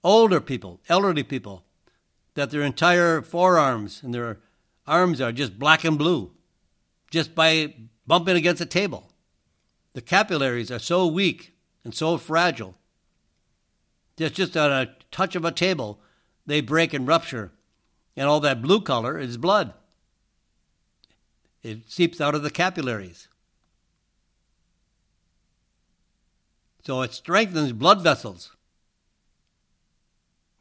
older 0.04 0.40
people, 0.40 0.80
elderly 0.90 1.24
people, 1.24 1.64
that 2.36 2.52
their 2.52 2.62
entire 2.62 3.22
forearms 3.22 4.02
and 4.04 4.14
their 4.14 4.40
arms 4.88 5.22
are 5.22 5.32
just 5.32 5.60
black 5.60 5.84
and 5.84 5.98
blue 5.98 6.32
just 7.12 7.36
by 7.36 7.74
bumping 8.08 8.36
against 8.36 8.62
a 8.62 8.66
table. 8.66 9.12
The 9.94 10.02
capillaries 10.02 10.72
are 10.72 10.80
so 10.80 11.08
weak 11.08 11.54
and 11.84 11.94
so 11.94 12.18
fragile 12.18 12.76
that 14.18 14.34
just 14.34 14.56
on 14.56 14.72
a 14.72 14.96
touch 15.12 15.36
of 15.36 15.46
a 15.46 15.52
table, 15.52 16.00
they 16.46 16.62
break 16.62 16.94
and 16.94 17.08
rupture, 17.08 17.52
and 18.16 18.28
all 18.28 18.40
that 18.42 18.62
blue 18.62 18.82
color 18.82 19.18
is 19.18 19.38
blood. 19.38 19.74
It 21.64 21.90
seeps 21.92 22.22
out 22.22 22.36
of 22.36 22.44
the 22.44 22.52
capillaries. 22.52 23.28
So 26.84 27.02
it 27.02 27.14
strengthens 27.14 27.72
blood 27.72 28.02
vessels. 28.02 28.56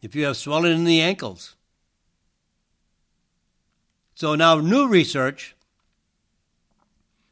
If 0.00 0.14
you 0.14 0.24
have 0.26 0.36
swelling 0.36 0.72
in 0.72 0.84
the 0.84 1.00
ankles. 1.00 1.56
So 4.14 4.34
now 4.34 4.58
new 4.60 4.88
research 4.88 5.54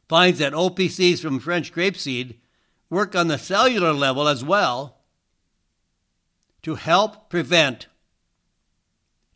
finds 0.07 0.39
that 0.39 0.53
OPCs 0.53 1.19
from 1.19 1.39
French 1.39 1.73
grapeseed 1.73 2.35
work 2.89 3.15
on 3.15 3.27
the 3.27 3.37
cellular 3.37 3.93
level 3.93 4.27
as 4.27 4.43
well 4.43 4.97
to 6.61 6.75
help 6.75 7.29
prevent 7.29 7.87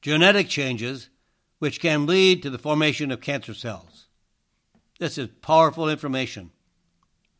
genetic 0.01 0.47
changes 0.47 1.09
which 1.59 1.79
can 1.79 2.05
lead 2.05 2.41
to 2.41 2.49
the 2.49 2.57
formation 2.57 3.11
of 3.11 3.21
cancer 3.21 3.53
cells. 3.53 4.07
This 4.99 5.17
is 5.17 5.29
powerful 5.41 5.89
information 5.89 6.51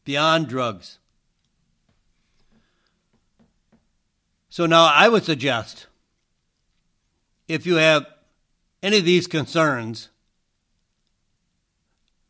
beyond 0.03 0.47
drugs. 0.47 0.99
So 4.51 4.65
now 4.65 4.83
I 4.83 5.07
would 5.07 5.23
suggest 5.23 5.87
if 7.47 7.65
you 7.65 7.75
have 7.75 8.05
any 8.83 8.97
of 8.97 9.05
these 9.05 9.25
concerns, 9.25 10.09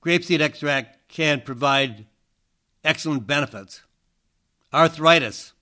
grapeseed 0.06 0.40
extract 0.40 1.08
can 1.08 1.42
provide 1.42 2.06
excellent 2.84 3.26
benefits. 3.26 3.82
Arthritis. 4.72 5.54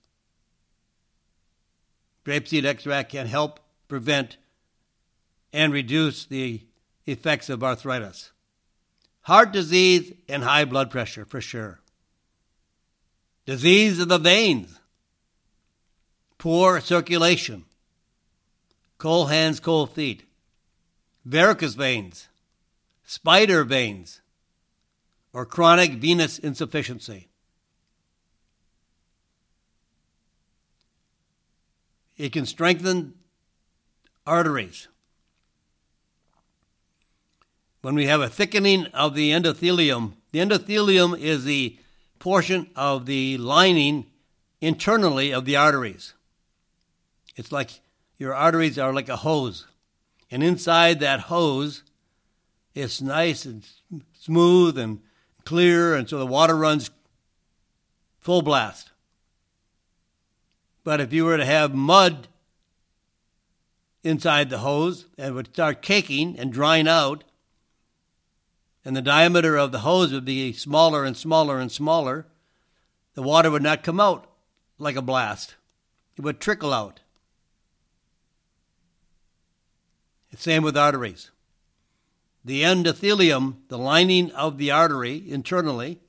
Grapeseed 2.26 2.66
extract 2.66 3.10
can 3.10 3.26
help 3.26 3.60
prevent 3.88 4.36
and 5.54 5.72
reduce 5.72 6.26
the 6.26 6.60
effects 7.06 7.48
of 7.48 7.64
arthritis. 7.64 8.32
Heart 9.22 9.52
disease 9.52 10.12
and 10.28 10.44
high 10.44 10.66
blood 10.66 10.90
pressure, 10.90 11.24
for 11.24 11.40
sure. 11.40 11.80
Disease 13.46 13.98
of 13.98 14.08
the 14.08 14.18
veins 14.18 14.79
poor 16.40 16.80
circulation, 16.80 17.66
cold 18.96 19.30
hands, 19.30 19.60
cold 19.60 19.90
feet, 19.90 20.24
varicose 21.26 21.74
veins, 21.74 22.28
spider 23.04 23.62
veins, 23.62 24.22
or 25.34 25.44
chronic 25.44 25.92
venous 25.92 26.38
insufficiency. 26.38 27.28
It 32.16 32.32
can 32.32 32.46
strengthen 32.46 33.12
arteries. 34.26 34.88
When 37.82 37.94
we 37.94 38.06
have 38.06 38.22
a 38.22 38.30
thickening 38.30 38.86
of 38.86 39.14
the 39.14 39.30
endothelium, 39.30 40.14
the 40.32 40.38
endothelium 40.38 41.18
is 41.18 41.44
the 41.44 41.78
portion 42.18 42.70
of 42.74 43.04
the 43.04 43.36
lining 43.36 44.06
internally 44.62 45.32
of 45.34 45.44
the 45.44 45.56
arteries. 45.56 46.14
It's 47.36 47.52
like 47.52 47.80
your 48.18 48.34
arteries 48.34 48.78
are 48.78 48.92
like 48.92 49.08
a 49.08 49.16
hose. 49.16 49.66
And 50.30 50.42
inside 50.42 51.00
that 51.00 51.20
hose, 51.20 51.82
it's 52.74 53.00
nice 53.00 53.44
and 53.44 53.66
smooth 54.12 54.78
and 54.78 55.00
clear, 55.44 55.94
and 55.94 56.08
so 56.08 56.18
the 56.18 56.26
water 56.26 56.56
runs 56.56 56.90
full 58.20 58.42
blast. 58.42 58.90
But 60.84 61.00
if 61.00 61.12
you 61.12 61.24
were 61.24 61.36
to 61.36 61.44
have 61.44 61.74
mud 61.74 62.28
inside 64.02 64.50
the 64.50 64.58
hose, 64.58 65.06
it 65.18 65.32
would 65.34 65.48
start 65.48 65.82
caking 65.82 66.38
and 66.38 66.52
drying 66.52 66.88
out, 66.88 67.24
and 68.84 68.96
the 68.96 69.02
diameter 69.02 69.56
of 69.56 69.72
the 69.72 69.80
hose 69.80 70.12
would 70.12 70.24
be 70.24 70.52
smaller 70.52 71.04
and 71.04 71.16
smaller 71.16 71.58
and 71.58 71.70
smaller. 71.70 72.26
The 73.14 73.22
water 73.22 73.50
would 73.50 73.62
not 73.62 73.82
come 73.82 74.00
out 74.00 74.30
like 74.78 74.96
a 74.96 75.02
blast, 75.02 75.56
it 76.16 76.22
would 76.22 76.40
trickle 76.40 76.72
out. 76.72 77.00
Same 80.36 80.62
with 80.62 80.76
arteries. 80.76 81.30
The 82.44 82.62
endothelium, 82.62 83.56
the 83.68 83.76
lining 83.76 84.30
of 84.32 84.56
the 84.56 84.70
artery 84.70 85.22
internally, 85.30 86.00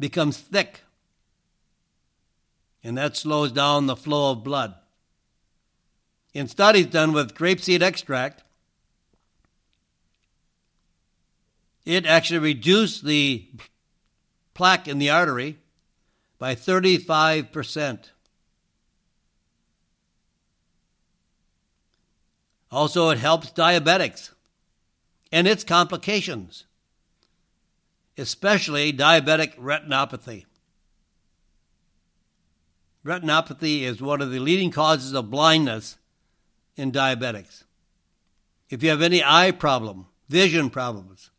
becomes 0.00 0.38
thick, 0.38 0.80
and 2.82 2.98
that 2.98 3.16
slows 3.16 3.52
down 3.52 3.86
the 3.86 3.96
flow 3.96 4.32
of 4.32 4.42
blood. 4.42 4.74
In 6.34 6.48
studies 6.48 6.86
done 6.86 7.12
with 7.12 7.34
grapeseed 7.34 7.80
extract, 7.80 8.42
it 11.84 12.04
actually 12.04 12.40
reduced 12.40 13.04
the 13.04 13.48
plaque 14.52 14.88
in 14.88 14.98
the 14.98 15.10
artery 15.10 15.58
by 16.38 16.54
35%. 16.54 18.10
Also, 22.76 23.08
it 23.08 23.16
helps 23.16 23.50
diabetics 23.52 24.32
and 25.32 25.48
its 25.48 25.64
complications, 25.64 26.66
especially 28.18 28.92
diabetic 28.92 29.56
retinopathy. 29.56 30.44
Retinopathy 33.02 33.80
is 33.80 34.02
one 34.02 34.20
of 34.20 34.30
the 34.30 34.40
leading 34.40 34.70
causes 34.70 35.14
of 35.14 35.30
blindness 35.30 35.96
in 36.76 36.92
diabetics. 36.92 37.64
If 38.68 38.82
you 38.82 38.90
have 38.90 39.00
any 39.00 39.24
eye 39.24 39.52
problem, 39.52 40.08
vision 40.28 40.68
problems, 40.68 41.30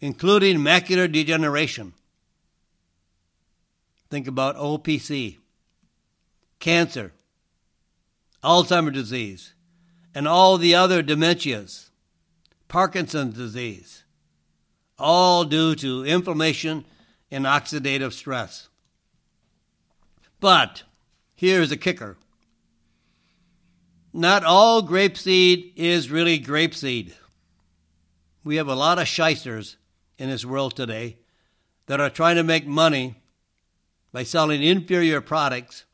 including 0.00 0.60
macular 0.60 1.12
degeneration, 1.12 1.92
think 4.08 4.26
about 4.26 4.56
OPC, 4.56 5.36
cancer, 6.60 7.12
Alzheimer's 8.42 8.94
disease, 8.94 9.52
and 10.16 10.26
all 10.26 10.56
the 10.56 10.74
other 10.74 11.02
dementias, 11.02 11.90
Parkinson's 12.68 13.36
disease, 13.36 14.02
all 14.98 15.44
due 15.44 15.74
to 15.74 16.06
inflammation 16.06 16.86
and 17.30 17.44
oxidative 17.44 18.14
stress. 18.14 18.70
But 20.40 20.84
here's 21.34 21.70
a 21.70 21.76
kicker 21.76 22.16
not 24.10 24.42
all 24.42 24.82
grapeseed 24.82 25.74
is 25.76 26.10
really 26.10 26.40
grapeseed. 26.40 27.12
We 28.42 28.56
have 28.56 28.68
a 28.68 28.74
lot 28.74 28.98
of 28.98 29.06
shysters 29.06 29.76
in 30.16 30.30
this 30.30 30.46
world 30.46 30.74
today 30.74 31.18
that 31.88 32.00
are 32.00 32.08
trying 32.08 32.36
to 32.36 32.42
make 32.42 32.66
money 32.66 33.16
by 34.12 34.22
selling 34.22 34.62
inferior 34.62 35.20
products 35.20 35.84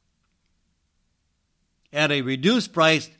at 1.93 2.13
a 2.13 2.23
reduced 2.23 2.73
price, 2.73 3.11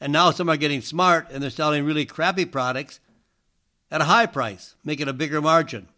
and 0.00 0.12
now 0.12 0.30
some 0.30 0.48
are 0.48 0.56
getting 0.56 0.80
smart 0.80 1.28
and 1.30 1.42
they're 1.42 1.50
selling 1.50 1.84
really 1.84 2.06
crappy 2.06 2.44
products 2.44 3.00
at 3.90 4.00
a 4.00 4.04
high 4.04 4.26
price, 4.26 4.74
making 4.84 5.08
a 5.08 5.12
bigger 5.12 5.40
margin. 5.40 5.88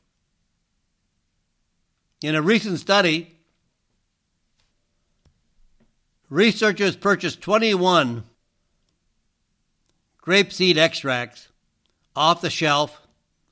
In 2.22 2.34
a 2.34 2.42
recent 2.42 2.78
study, 2.78 3.36
researchers 6.30 6.96
purchased 6.96 7.40
21 7.40 8.24
grapeseed 10.24 10.76
extracts 10.76 11.48
off 12.14 12.40
the 12.40 12.50
shelf, 12.50 13.07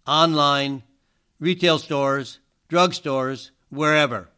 online, 0.06 0.82
retail 1.38 1.78
stores, 1.78 2.38
drugstores, 2.68 3.50
wherever. 3.70 4.28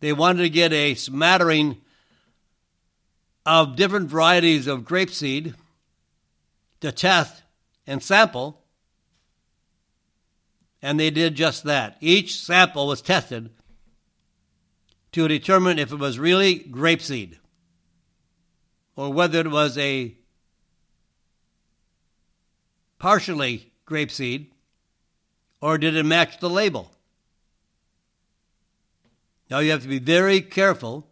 They 0.00 0.12
wanted 0.12 0.42
to 0.42 0.50
get 0.50 0.72
a 0.72 0.94
smattering 0.94 1.80
of 3.48 3.76
different 3.76 4.10
varieties 4.10 4.66
of 4.66 4.82
grapeseed 4.82 5.54
to 6.82 6.92
test 6.92 7.42
and 7.86 8.02
sample, 8.02 8.60
and 10.82 11.00
they 11.00 11.08
did 11.08 11.34
just 11.34 11.64
that. 11.64 11.96
Each 12.02 12.38
sample 12.38 12.86
was 12.86 13.00
tested 13.00 13.48
to 15.12 15.26
determine 15.26 15.78
if 15.78 15.90
it 15.90 15.98
was 15.98 16.18
really 16.18 16.58
grapeseed 16.58 17.38
or 18.96 19.10
whether 19.14 19.40
it 19.40 19.50
was 19.50 19.78
a 19.78 20.14
partially 22.98 23.72
grapeseed 23.86 24.48
or 25.62 25.78
did 25.78 25.96
it 25.96 26.04
match 26.04 26.38
the 26.38 26.50
label. 26.50 26.92
Now 29.48 29.60
you 29.60 29.70
have 29.70 29.82
to 29.84 29.88
be 29.88 30.00
very 30.00 30.42
careful 30.42 31.08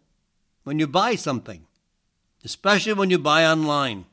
when 0.63 0.77
you 0.77 0.85
buy 0.85 1.15
something, 1.15 1.65
especially 2.47 2.93
when 2.93 3.09
you 3.09 3.19
buy 3.19 3.45
online. 3.45 4.05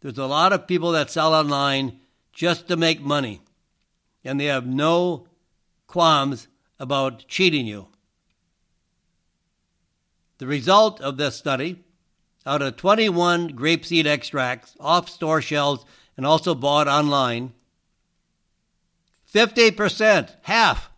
There's 0.00 0.18
a 0.18 0.26
lot 0.26 0.52
of 0.52 0.66
people 0.66 0.90
that 0.90 1.08
sell 1.08 1.32
online 1.32 2.00
just 2.32 2.66
to 2.66 2.76
make 2.76 3.00
money, 3.00 3.42
and 4.24 4.40
they 4.40 4.46
have 4.46 4.66
no 4.66 5.28
qualms 5.86 6.48
about 6.80 7.28
cheating 7.28 7.64
you. 7.64 7.86
The 10.38 10.48
result 10.48 11.00
of 11.00 11.16
this 11.16 11.36
study 11.36 11.84
out 12.44 12.60
of 12.60 12.76
21 12.76 13.50
grapeseed 13.50 14.06
extracts 14.06 14.74
off 14.80 15.08
store 15.08 15.40
shelves 15.40 15.84
and 16.16 16.26
also 16.26 16.56
bought 16.56 16.88
online, 16.88 17.52
50%, 19.32 20.34
half, 20.42 20.90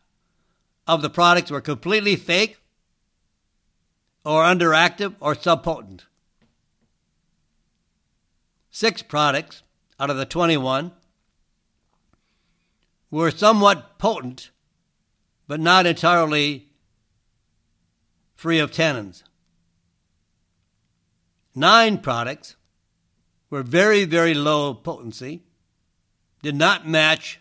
of 0.86 1.02
the 1.02 1.10
products 1.10 1.50
were 1.50 1.60
completely 1.60 2.16
fake 2.16 2.56
or 4.26 4.42
underactive 4.42 5.14
or 5.20 5.36
subpotent. 5.36 6.00
Six 8.70 9.00
products 9.00 9.62
out 10.00 10.10
of 10.10 10.16
the 10.16 10.26
21 10.26 10.90
were 13.08 13.30
somewhat 13.30 14.00
potent, 14.00 14.50
but 15.46 15.60
not 15.60 15.86
entirely 15.86 16.66
free 18.34 18.58
of 18.58 18.72
tannins. 18.72 19.22
Nine 21.54 21.98
products 21.98 22.56
were 23.48 23.62
very, 23.62 24.04
very 24.04 24.34
low 24.34 24.74
potency, 24.74 25.44
did 26.42 26.56
not 26.56 26.86
match 26.86 27.38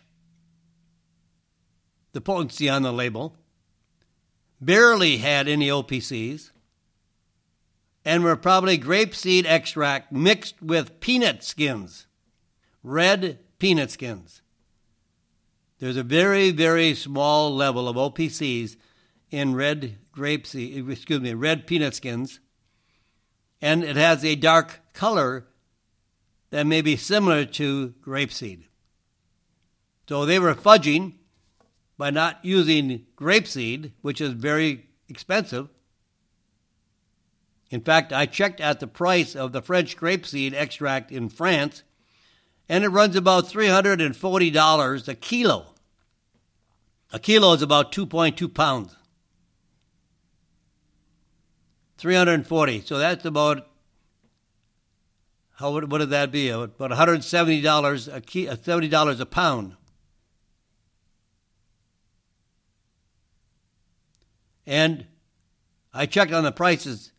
the 2.12 2.20
potency 2.20 2.68
on 2.68 2.82
the 2.82 2.92
label, 2.92 3.34
barely 4.60 5.16
had 5.16 5.48
any 5.48 5.68
OPCs, 5.68 6.52
and 8.06 8.22
were 8.22 8.36
probably 8.36 8.78
grapeseed 8.78 9.44
extract 9.46 10.12
mixed 10.12 10.62
with 10.62 11.00
peanut 11.00 11.42
skins, 11.42 12.06
red 12.84 13.40
peanut 13.58 13.90
skins. 13.90 14.42
There's 15.80 15.96
a 15.96 16.04
very, 16.04 16.52
very 16.52 16.94
small 16.94 17.52
level 17.52 17.88
of 17.88 17.96
OPCs 17.96 18.76
in 19.32 19.56
red 19.56 19.98
grapeseed, 20.16 20.88
excuse 20.88 21.20
me, 21.20 21.34
red 21.34 21.66
peanut 21.66 21.96
skins, 21.96 22.38
and 23.60 23.82
it 23.82 23.96
has 23.96 24.24
a 24.24 24.36
dark 24.36 24.80
color 24.92 25.48
that 26.50 26.64
may 26.64 26.82
be 26.82 26.96
similar 26.96 27.44
to 27.44 27.92
grapeseed. 28.00 28.66
So 30.08 30.24
they 30.24 30.38
were 30.38 30.54
fudging 30.54 31.14
by 31.98 32.10
not 32.10 32.38
using 32.44 33.06
grapeseed, 33.16 33.90
which 34.00 34.20
is 34.20 34.30
very 34.30 34.86
expensive. 35.08 35.70
In 37.70 37.80
fact, 37.80 38.12
I 38.12 38.26
checked 38.26 38.60
at 38.60 38.80
the 38.80 38.86
price 38.86 39.34
of 39.34 39.52
the 39.52 39.62
French 39.62 39.96
grapeseed 39.96 40.54
extract 40.54 41.10
in 41.10 41.28
France, 41.28 41.82
and 42.68 42.84
it 42.84 42.88
runs 42.88 43.16
about 43.16 43.46
$340 43.46 45.08
a 45.08 45.14
kilo. 45.14 45.74
A 47.12 47.18
kilo 47.18 47.52
is 47.52 47.62
about 47.62 47.92
2.2 47.92 48.52
pounds. 48.52 48.96
340. 51.98 52.82
So 52.82 52.98
that's 52.98 53.24
about 53.24 53.68
how 55.54 55.72
what 55.72 55.88
would 55.88 56.10
that 56.10 56.30
be? 56.30 56.50
About 56.50 56.90
$170 56.90 58.14
a 58.14 58.20
key, 58.20 58.46
uh, 58.46 58.56
$70 58.56 59.20
a 59.20 59.26
pound. 59.26 59.76
And 64.66 65.06
I 65.94 66.04
checked 66.04 66.32
on 66.32 66.44
the 66.44 66.52
prices 66.52 67.12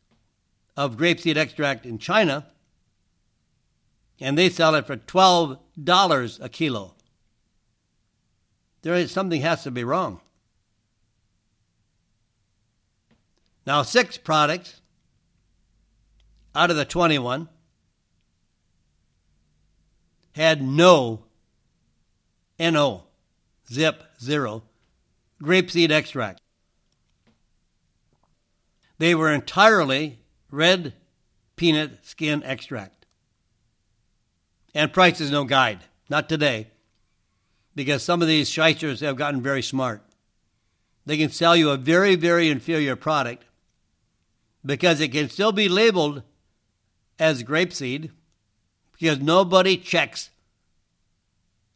of 0.77 0.95
grapeseed 0.95 1.35
extract 1.35 1.87
in 1.87 1.97
China, 1.97 2.45
and 4.19 4.37
they 4.37 4.47
sell 4.47 4.75
it 4.75 4.85
for 4.85 4.95
$12 4.95 6.39
a 6.39 6.49
kilo. 6.49 6.93
There 8.83 8.93
is 8.93 9.11
something 9.11 9.41
has 9.41 9.63
to 9.63 9.71
be 9.71 9.83
wrong. 9.83 10.21
Now, 13.65 13.81
six 13.81 14.17
products 14.17 14.79
out 16.55 16.69
of 16.69 16.77
the 16.77 16.85
21 16.85 17.49
had 20.35 20.61
no 20.61 21.23
NO, 22.59 23.03
zip, 23.69 24.03
zero, 24.21 24.63
grapeseed 25.41 25.91
extract. 25.91 26.39
They 28.99 29.13
were 29.13 29.31
entirely 29.33 30.19
red 30.51 30.93
peanut 31.55 32.05
skin 32.05 32.43
extract. 32.43 33.05
And 34.73 34.93
price 34.93 35.19
is 35.19 35.31
no 35.31 35.43
guide, 35.43 35.79
not 36.09 36.29
today, 36.29 36.67
because 37.75 38.03
some 38.03 38.21
of 38.21 38.27
these 38.27 38.49
shysters 38.49 39.01
have 39.01 39.15
gotten 39.15 39.41
very 39.41 39.61
smart. 39.61 40.01
They 41.05 41.17
can 41.17 41.29
sell 41.29 41.55
you 41.55 41.69
a 41.69 41.77
very, 41.77 42.15
very 42.15 42.49
inferior 42.49 42.95
product 42.95 43.45
because 44.65 44.99
it 44.99 45.11
can 45.11 45.29
still 45.29 45.51
be 45.51 45.69
labeled 45.69 46.23
as 47.17 47.43
grapeseed 47.43 48.11
because 48.91 49.19
nobody 49.19 49.77
checks 49.77 50.29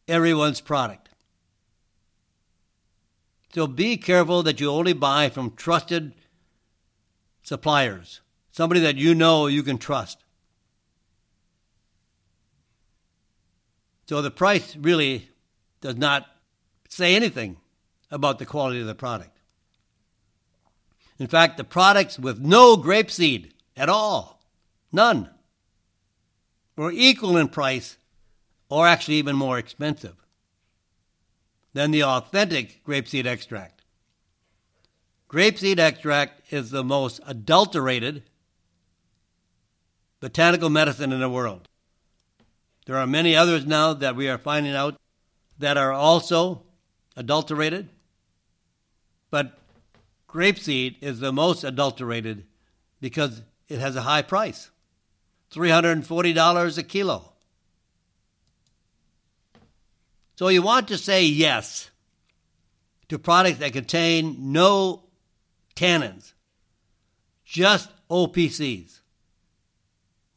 everyone's 0.08 0.62
product. 0.62 1.10
So 3.54 3.68
be 3.68 3.98
careful 3.98 4.44
that 4.44 4.60
you 4.60 4.70
only 4.70 4.94
buy 4.94 5.30
from 5.30 5.56
trusted 5.56 6.14
suppliers, 7.44 8.22
somebody 8.52 8.82
that 8.82 8.98
you 8.98 9.16
know 9.16 9.48
you 9.48 9.64
can 9.64 9.78
trust. 9.78 10.24
So 14.08 14.22
the 14.22 14.32
price 14.32 14.76
really 14.76 15.30
does 15.80 15.96
not 15.96 16.28
say 16.90 17.16
anything 17.16 17.58
about 18.12 18.40
the 18.40 18.46
quality 18.46 18.82
of 18.82 18.88
the 18.88 18.96
product. 18.96 19.38
In 21.18 21.28
fact, 21.28 21.58
the 21.58 21.64
products 21.64 22.20
with 22.20 22.40
no 22.40 22.76
grapeseed 22.76 23.52
at 23.78 23.90
all, 23.90 24.42
none, 24.92 25.30
were 26.76 26.92
equal 26.92 27.38
in 27.38 27.48
price 27.48 27.98
or 28.70 28.88
actually 28.88 29.16
even 29.16 29.36
more 29.36 29.58
expensive 29.58 30.16
than 31.74 31.92
the 31.92 32.04
authentic 32.04 32.84
grapeseed 32.84 33.26
extract. 33.26 33.82
Grapeseed 35.30 35.80
extract 35.80 36.52
is 36.52 36.72
the 36.72 36.84
most 36.84 37.22
adulterated 37.26 38.24
botanical 40.22 40.70
medicine 40.70 41.12
in 41.12 41.20
the 41.20 41.30
world. 41.30 41.68
There 42.86 42.96
are 42.96 43.08
many 43.08 43.36
others 43.36 43.66
now 43.66 43.94
that 43.94 44.16
we 44.16 44.30
are 44.30 44.38
finding 44.38 44.74
out 44.74 44.96
that 45.60 45.78
are 45.78 45.92
also 45.92 46.64
adulterated, 47.18 47.90
but 49.30 49.58
grapeseed 50.30 50.96
is 51.02 51.20
the 51.20 51.34
most 51.34 51.64
adulterated 51.64 52.46
because 53.02 53.42
it 53.68 53.80
has 53.80 53.96
a 53.96 54.02
high 54.02 54.22
price. 54.22 54.70
$340 55.54 56.78
a 56.78 56.84
kilo. 56.84 57.34
So 60.36 60.48
you 60.48 60.62
want 60.62 60.88
to 60.88 60.98
say 60.98 61.26
yes 61.26 61.92
to 63.10 63.20
products 63.20 63.58
that 63.58 63.74
contain 63.74 64.54
no 64.54 65.04
tannins, 65.76 66.34
just 67.44 67.90
OPCs. 68.10 69.01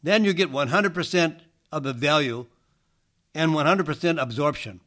Then 0.05 0.27
you 0.27 0.35
get 0.35 0.53
100% 0.53 1.41
of 1.73 1.83
the 1.83 1.95
value 1.95 2.45
and 3.35 3.53
100% 3.53 4.23
absorption. 4.23 4.81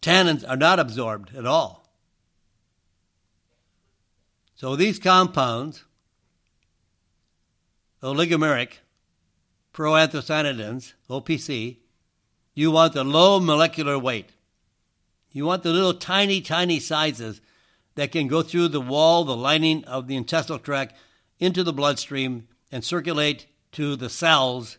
Tannins 0.00 0.48
are 0.48 0.56
not 0.56 0.78
absorbed 0.78 1.34
at 1.34 1.44
all. 1.44 1.84
So 4.54 4.76
these 4.76 5.00
compounds, 5.00 5.82
oligomeric, 8.04 8.74
proanthocyanidins, 9.74 10.92
OPC, 11.10 11.78
you 12.54 12.70
want 12.70 12.92
the 12.92 13.02
low 13.02 13.40
molecular 13.40 13.98
weight. 13.98 14.30
You 15.32 15.44
want 15.44 15.64
the 15.64 15.72
little 15.72 15.94
tiny, 15.94 16.40
tiny 16.40 16.78
sizes 16.78 17.40
that 17.96 18.12
can 18.12 18.28
go 18.28 18.42
through 18.42 18.68
the 18.68 18.80
wall, 18.80 19.24
the 19.24 19.36
lining 19.36 19.84
of 19.86 20.06
the 20.06 20.14
intestinal 20.14 20.60
tract, 20.60 20.94
into 21.40 21.64
the 21.64 21.72
bloodstream 21.72 22.46
and 22.72 22.82
circulate 22.82 23.46
to 23.72 23.94
the 23.94 24.08
cells 24.08 24.78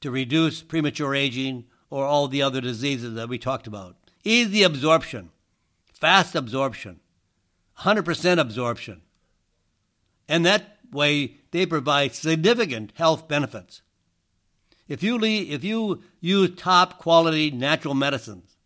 to 0.00 0.10
reduce 0.10 0.62
premature 0.62 1.14
aging 1.14 1.64
or 1.90 2.04
all 2.04 2.26
the 2.26 2.42
other 2.42 2.60
diseases 2.60 3.14
that 3.14 3.28
we 3.28 3.38
talked 3.38 3.66
about. 3.66 3.96
Easy 4.24 4.62
absorption, 4.62 5.30
fast 5.92 6.34
absorption, 6.34 6.98
100% 7.80 8.40
absorption. 8.40 9.02
And 10.28 10.44
that 10.44 10.78
way, 10.90 11.36
they 11.52 11.66
provide 11.66 12.14
significant 12.14 12.92
health 12.96 13.28
benefits. 13.28 13.82
If 14.88 15.02
you, 15.02 15.18
leave, 15.18 15.50
if 15.50 15.62
you 15.62 16.02
use 16.20 16.56
top 16.56 16.98
quality 16.98 17.50
natural 17.50 17.94
medicines, 17.94 18.56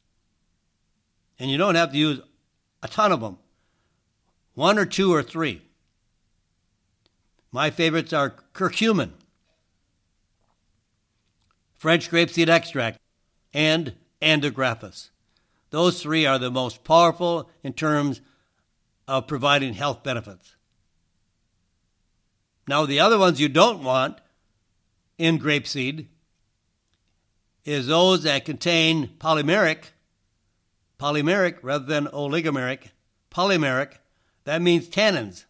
and 1.39 1.51
you 1.51 1.57
don't 1.57 1.74
have 1.74 1.93
to 1.93 1.99
use 1.99 2.20
a 2.83 2.89
ton 2.89 3.12
of 3.12 3.20
them, 3.20 3.39
one 4.55 4.78
or 4.78 4.85
two 4.85 5.12
or 5.12 5.22
three. 5.22 5.62
My 7.53 7.70
favorites 7.70 8.12
are 8.12 8.34
curcumin, 8.55 9.11
French 11.76 12.11
grapeseed 12.11 12.48
extract, 12.48 12.98
and 13.53 13.94
andrographis. 14.22 15.11
Those 15.70 16.03
three 16.03 16.26
are 16.26 16.38
the 16.38 16.51
most 16.51 16.84
powerful 16.84 17.51
in 17.62 17.72
terms 17.72 18.20
of 19.09 19.26
providing 19.26 19.74
health 19.74 20.03
benefits. 20.03 20.55
Now, 22.68 22.86
the 22.86 23.01
other 23.01 23.18
ones 23.18 23.40
you 23.40 23.48
don't 23.48 23.82
want 23.82 24.18
in 25.18 25.38
grapeseed 25.38 26.07
is 27.64 27.88
those 27.88 28.22
that 28.22 28.44
contain 28.44 29.09
polymeric, 29.18 29.90
polymeric 30.98 31.59
rather 31.62 31.84
than 31.84 32.07
oligomeric, 32.07 32.90
polymeric, 33.30 33.94
that 34.44 34.62
means 34.62 34.88
tannins. 34.88 35.46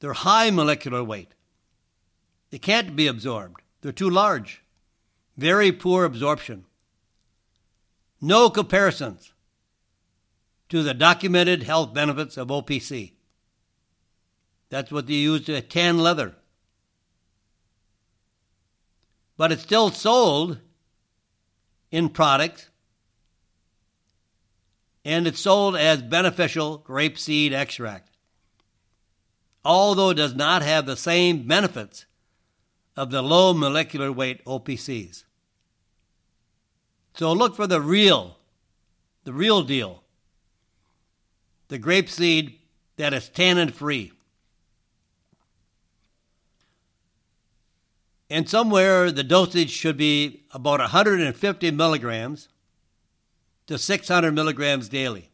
They're 0.00 0.12
high 0.12 0.50
molecular 0.50 1.02
weight. 1.02 1.34
They 2.50 2.58
can't 2.58 2.94
be 2.94 3.06
absorbed. 3.06 3.62
They're 3.80 3.92
too 3.92 4.10
large. 4.10 4.62
Very 5.36 5.72
poor 5.72 6.04
absorption. 6.04 6.64
No 8.20 8.48
comparisons 8.48 9.32
to 10.68 10.82
the 10.82 10.94
documented 10.94 11.64
health 11.64 11.92
benefits 11.92 12.36
of 12.36 12.48
OPC. 12.48 13.12
That's 14.70 14.90
what 14.90 15.06
they 15.06 15.14
use 15.14 15.44
to 15.46 15.60
tan 15.60 15.98
leather. 15.98 16.34
But 19.36 19.52
it's 19.52 19.62
still 19.62 19.90
sold 19.90 20.58
in 21.90 22.08
products 22.08 22.70
and 25.04 25.26
it's 25.26 25.40
sold 25.40 25.76
as 25.76 26.02
beneficial 26.02 26.78
grapeseed 26.78 27.52
extract. 27.52 28.13
Although 29.64 30.10
it 30.10 30.14
does 30.14 30.34
not 30.34 30.62
have 30.62 30.86
the 30.86 30.96
same 30.96 31.46
benefits 31.46 32.06
of 32.96 33.10
the 33.10 33.22
low 33.22 33.54
molecular 33.54 34.12
weight 34.12 34.44
OPCs. 34.44 35.24
So 37.14 37.32
look 37.32 37.56
for 37.56 37.66
the 37.66 37.80
real, 37.80 38.36
the 39.24 39.32
real 39.32 39.62
deal. 39.62 40.02
The 41.68 41.78
grape 41.78 42.10
seed 42.10 42.58
that 42.96 43.14
is 43.14 43.28
tannin 43.28 43.70
free. 43.70 44.12
And 48.28 48.48
somewhere 48.48 49.10
the 49.10 49.24
dosage 49.24 49.70
should 49.70 49.96
be 49.96 50.44
about 50.52 50.80
150 50.80 51.70
milligrams 51.70 52.48
to 53.66 53.78
600 53.78 54.34
milligrams 54.34 54.88
daily. 54.88 55.30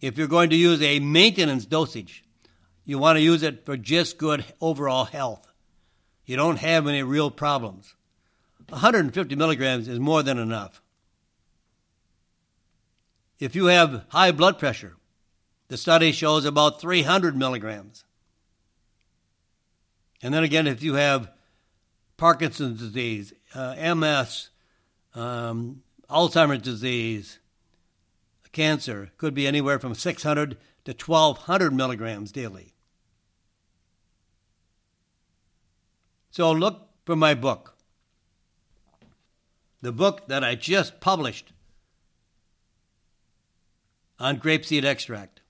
If 0.00 0.16
you're 0.16 0.28
going 0.28 0.50
to 0.50 0.56
use 0.56 0.80
a 0.82 1.00
maintenance 1.00 1.66
dosage, 1.66 2.25
you 2.86 2.98
want 2.98 3.16
to 3.16 3.22
use 3.22 3.42
it 3.42 3.66
for 3.66 3.76
just 3.76 4.16
good 4.16 4.44
overall 4.60 5.04
health. 5.04 5.52
You 6.24 6.36
don't 6.36 6.60
have 6.60 6.86
any 6.86 7.02
real 7.02 7.30
problems. 7.30 7.94
150 8.68 9.34
milligrams 9.36 9.88
is 9.88 10.00
more 10.00 10.22
than 10.22 10.38
enough. 10.38 10.80
If 13.38 13.54
you 13.54 13.66
have 13.66 14.04
high 14.08 14.32
blood 14.32 14.58
pressure, 14.58 14.96
the 15.68 15.76
study 15.76 16.12
shows 16.12 16.44
about 16.44 16.80
300 16.80 17.36
milligrams. 17.36 18.04
And 20.22 20.32
then 20.32 20.44
again, 20.44 20.66
if 20.66 20.82
you 20.82 20.94
have 20.94 21.30
Parkinson's 22.16 22.80
disease, 22.80 23.34
uh, 23.54 23.74
MS, 23.94 24.50
um, 25.14 25.82
Alzheimer's 26.08 26.62
disease, 26.62 27.40
cancer 28.52 29.10
could 29.18 29.34
be 29.34 29.46
anywhere 29.46 29.78
from 29.78 29.94
600 29.94 30.56
to 30.84 30.92
1200 30.92 31.74
milligrams 31.74 32.32
daily. 32.32 32.72
So 36.36 36.52
look 36.52 36.90
for 37.06 37.16
my 37.16 37.32
book, 37.32 37.78
the 39.80 39.90
book 39.90 40.28
that 40.28 40.44
I 40.44 40.54
just 40.54 41.00
published 41.00 41.54
on 44.18 44.38
grapeseed 44.38 44.84
extract. 44.84 45.40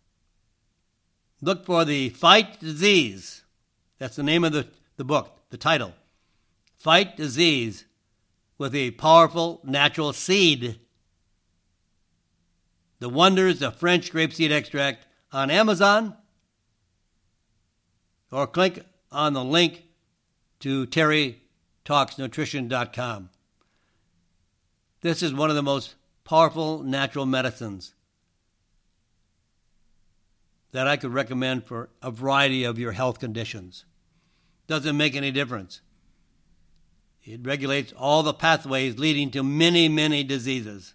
Look 1.42 1.66
for 1.66 1.84
the 1.84 2.10
Fight 2.10 2.60
Disease. 2.60 3.42
That's 3.98 4.14
the 4.14 4.22
name 4.22 4.44
of 4.44 4.52
the, 4.52 4.68
the 4.96 5.02
book, 5.02 5.36
the 5.50 5.56
title. 5.56 5.92
Fight 6.76 7.16
Disease 7.16 7.84
with 8.56 8.72
a 8.72 8.92
powerful 8.92 9.60
natural 9.64 10.12
seed. 10.12 10.78
The 13.00 13.08
Wonders 13.08 13.60
of 13.60 13.74
French 13.74 14.12
Grapeseed 14.12 14.52
Extract 14.52 15.04
on 15.32 15.50
Amazon, 15.50 16.14
or 18.30 18.46
click 18.46 18.86
on 19.10 19.32
the 19.32 19.42
link 19.42 19.85
to 20.60 20.86
terrytalksnutrition.com. 20.86 23.30
This 25.02 25.22
is 25.22 25.34
one 25.34 25.50
of 25.50 25.56
the 25.56 25.62
most 25.62 25.96
powerful 26.24 26.82
natural 26.82 27.26
medicines 27.26 27.92
that 30.72 30.86
I 30.86 30.96
could 30.96 31.12
recommend 31.12 31.64
for 31.64 31.90
a 32.02 32.10
variety 32.10 32.64
of 32.64 32.78
your 32.78 32.92
health 32.92 33.18
conditions. 33.18 33.84
Doesn't 34.66 34.96
make 34.96 35.14
any 35.14 35.30
difference. 35.30 35.80
It 37.22 37.44
regulates 37.44 37.92
all 37.92 38.22
the 38.22 38.34
pathways 38.34 38.98
leading 38.98 39.30
to 39.32 39.42
many, 39.42 39.88
many 39.88 40.22
diseases. 40.22 40.94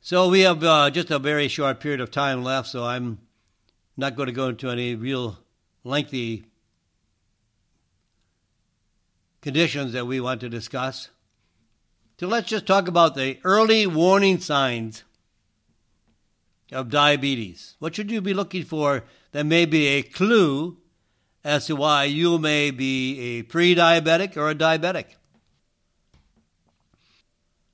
So 0.00 0.28
we 0.28 0.40
have 0.40 0.62
uh, 0.62 0.90
just 0.90 1.10
a 1.10 1.18
very 1.18 1.48
short 1.48 1.80
period 1.80 2.00
of 2.00 2.10
time 2.10 2.42
left, 2.42 2.68
so 2.68 2.84
I'm 2.84 3.18
not 3.96 4.16
going 4.16 4.28
to 4.28 4.32
go 4.32 4.48
into 4.48 4.70
any 4.70 4.94
real 4.94 5.38
lengthy 5.88 6.44
conditions 9.40 9.92
that 9.92 10.06
we 10.06 10.20
want 10.20 10.40
to 10.40 10.48
discuss. 10.48 11.08
So 12.18 12.26
let's 12.26 12.48
just 12.48 12.66
talk 12.66 12.88
about 12.88 13.14
the 13.14 13.38
early 13.44 13.86
warning 13.86 14.40
signs 14.40 15.04
of 16.72 16.90
diabetes. 16.90 17.76
What 17.78 17.94
should 17.94 18.10
you 18.10 18.20
be 18.20 18.34
looking 18.34 18.64
for 18.64 19.04
that 19.32 19.46
may 19.46 19.64
be 19.64 19.86
a 19.86 20.02
clue 20.02 20.78
as 21.44 21.66
to 21.66 21.76
why 21.76 22.04
you 22.04 22.38
may 22.38 22.70
be 22.70 23.38
a 23.38 23.42
pre 23.42 23.74
diabetic 23.74 24.36
or 24.36 24.50
a 24.50 24.54
diabetic. 24.54 25.06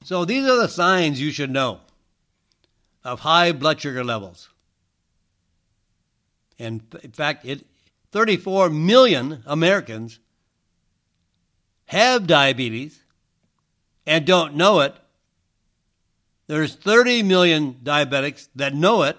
So 0.05 0.25
these 0.25 0.47
are 0.47 0.57
the 0.57 0.69
signs 0.69 1.21
you 1.21 1.31
should 1.31 1.51
know 1.51 1.81
of 3.03 3.21
high 3.21 3.53
blood 3.53 3.81
sugar 3.81 4.05
levels. 4.05 4.51
And 6.59 6.83
in 7.03 7.11
fact, 7.11 7.45
it, 7.45 7.67
34 8.15 8.71
million 8.71 9.43
Americans 9.45 10.21
have 11.87 12.29
diabetes 12.29 13.03
and 14.07 14.25
don't 14.25 14.55
know 14.55 14.79
it. 14.79 14.95
There's 16.47 16.77
30 16.77 17.25
million 17.25 17.81
diabetics 17.83 18.47
that 18.55 18.73
know 18.73 19.03
it 19.03 19.17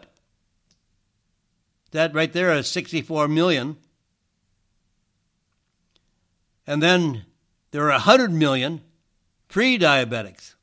That 1.92 2.14
right 2.14 2.32
there 2.32 2.54
is 2.54 2.70
64 2.70 3.28
million. 3.28 3.76
And 6.66 6.82
then 6.82 7.26
there 7.72 7.84
are 7.88 8.00
100 8.00 8.32
million 8.32 8.80
pre 9.50 9.78
diabetics. 9.78 10.56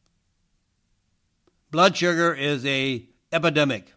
Blood 1.70 1.98
sugar 1.98 2.32
is 2.32 2.64
a 2.64 3.06
epidemic. 3.30 3.92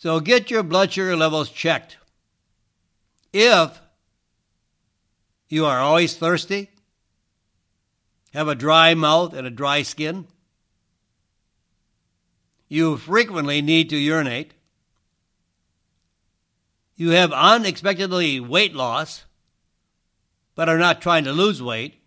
So 0.00 0.18
get 0.18 0.50
your 0.50 0.62
blood 0.62 0.90
sugar 0.90 1.14
levels 1.14 1.50
checked. 1.50 1.98
If 3.34 3.78
you 5.50 5.66
are 5.66 5.78
always 5.78 6.16
thirsty, 6.16 6.70
have 8.32 8.48
a 8.48 8.54
dry 8.54 8.94
mouth 8.94 9.34
and 9.34 9.46
a 9.46 9.50
dry 9.50 9.82
skin, 9.82 10.26
you 12.66 12.96
frequently 12.96 13.60
need 13.60 13.90
to 13.90 13.98
urinate, 13.98 14.54
you 16.96 17.10
have 17.10 17.30
unexpectedly 17.34 18.40
weight 18.40 18.72
loss, 18.72 19.26
but 20.54 20.70
are 20.70 20.78
not 20.78 21.02
trying 21.02 21.24
to 21.24 21.32
lose 21.32 21.62
weight, 21.62 22.00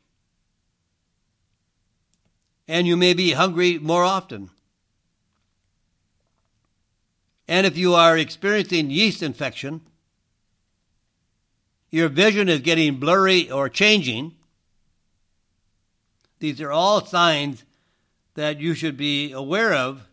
and 2.68 2.88
you 2.88 2.98
may 2.98 3.14
be 3.14 3.34
hungry 3.34 3.78
more 3.78 4.04
often. 4.04 4.50
And 7.54 7.68
if 7.68 7.78
you 7.78 7.94
are 7.94 8.18
experiencing 8.18 8.90
yeast 8.90 9.22
infection, 9.22 9.82
your 11.92 12.10
vision 12.10 12.50
is 12.50 12.62
getting 12.62 12.96
blurry 12.96 13.52
or 13.52 13.70
changing, 13.70 14.34
these 16.40 16.60
are 16.62 16.72
all 16.72 17.06
signs 17.06 17.64
that 18.34 18.60
you 18.60 18.74
should 18.74 18.98
be 18.98 19.34
aware 19.34 19.72
of 19.72 20.08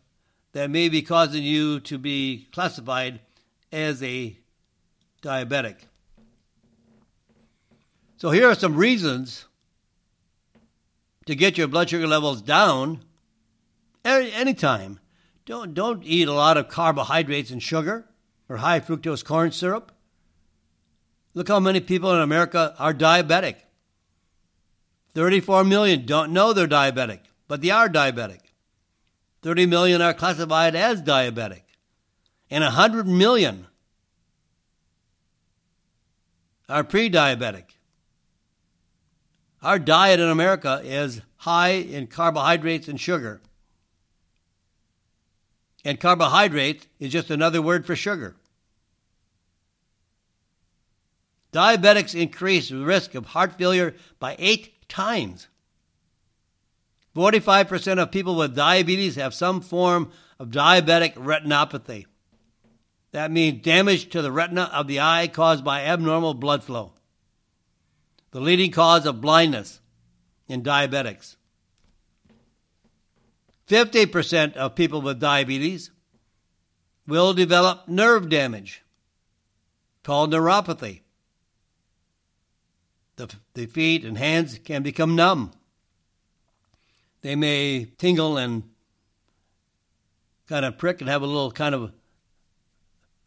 that 0.53 0.69
may 0.69 0.91
be 0.91 1.01
causing 1.01 1.43
you 1.43 1.81
to 1.81 1.97
be 1.97 2.47
classified 2.53 3.21
as 3.73 4.03
a 4.03 4.37
diabetic. 5.23 5.77
So, 8.19 8.33
here 8.33 8.51
are 8.51 8.55
some 8.55 8.77
reasons 8.77 9.47
to 11.25 11.35
get 11.35 11.57
your 11.57 11.69
blood 11.69 11.89
sugar 11.89 12.07
levels 12.07 12.43
down 12.43 13.01
anytime. 14.05 15.01
Don't, 15.47 15.75
don't 15.75 16.05
eat 16.05 16.29
a 16.29 16.33
lot 16.33 16.57
of 16.57 16.69
carbohydrates 16.69 17.51
and 17.51 17.63
sugar 17.63 18.07
or 18.49 18.59
high 18.59 18.81
fructose 18.81 19.25
corn 19.25 19.53
syrup. 19.53 19.93
Look 21.35 21.49
how 21.49 21.61
many 21.61 21.81
people 21.81 22.13
in 22.15 22.21
America 22.21 22.75
are 22.79 22.93
diabetic. 22.93 23.57
34 25.15 25.65
million 25.65 26.07
don't 26.07 26.33
know 26.33 26.53
they're 26.53 26.67
diabetic, 26.67 27.21
but 27.49 27.63
they 27.63 27.71
are 27.71 27.89
diabetic. 27.89 28.41
30 29.43 29.67
million 29.67 30.03
are 30.03 30.15
classified 30.15 30.75
as 30.75 31.03
diabetic. 31.03 31.63
And 32.51 32.63
100 32.63 33.07
million 33.07 33.67
are 36.69 36.85
pre 36.85 37.09
diabetic. 37.11 37.65
Our 39.63 39.79
diet 39.79 40.21
in 40.21 40.29
America 40.29 40.81
is 40.83 41.21
high 41.37 41.71
in 41.71 42.07
carbohydrates 42.07 42.89
and 42.89 42.99
sugar. 42.99 43.41
And 45.85 45.99
carbohydrate 45.99 46.87
is 46.99 47.13
just 47.13 47.31
another 47.31 47.63
word 47.63 47.87
for 47.87 47.97
sugar. 47.97 48.37
Diabetics 51.53 52.15
increase 52.15 52.69
the 52.69 52.85
risk 52.85 53.15
of 53.15 53.27
heart 53.27 53.57
failure 53.57 53.95
by 54.19 54.37
eight 54.39 54.89
times. 54.89 55.49
45% 57.17 58.01
of 58.01 58.13
people 58.13 58.37
with 58.37 58.55
diabetes 58.55 59.17
have 59.17 59.35
some 59.35 59.61
form 59.61 60.13
of 60.39 60.49
diabetic 60.49 61.15
retinopathy. 61.15 62.07
That 63.13 63.33
means 63.33 63.63
damage 63.63 64.11
to 64.11 64.23
the 64.23 64.31
retina 64.31 64.71
of 64.73 64.87
the 64.87 65.01
eye 65.01 65.27
caused 65.27 65.65
by 65.65 65.85
abnormal 65.85 66.35
blood 66.35 66.63
flow, 66.63 66.93
the 68.31 68.41
leading 68.41 68.71
cause 68.71 69.07
of 69.07 69.21
blindness 69.21 69.81
in 70.47 70.63
diabetics. 70.63 71.35
50% 73.71 74.55
of 74.57 74.75
people 74.75 75.01
with 75.01 75.21
diabetes 75.21 75.93
will 77.07 77.33
develop 77.33 77.87
nerve 77.87 78.29
damage 78.29 78.83
called 80.03 80.33
neuropathy. 80.33 81.03
The, 83.15 83.33
the 83.55 83.67
feet 83.67 84.05
and 84.05 84.19
hands 84.19 84.59
can 84.59 84.83
become 84.83 85.15
numb. 85.15 85.53
They 87.23 87.37
may 87.37 87.85
tingle 87.97 88.37
and 88.37 88.65
kind 90.49 90.65
of 90.65 90.77
prick 90.77 91.01
and 91.01 91.09
have 91.09 91.23
a 91.23 91.27
little 91.27 91.53
kind 91.53 91.75
of 91.77 91.93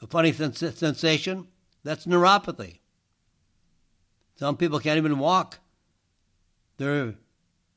a 0.01 0.07
funny 0.07 0.33
sens- 0.33 0.77
sensation. 0.77 1.47
That's 1.85 2.05
neuropathy. 2.05 2.79
Some 4.35 4.57
people 4.57 4.79
can't 4.79 4.97
even 4.97 5.19
walk. 5.19 5.59
They're 6.75 7.13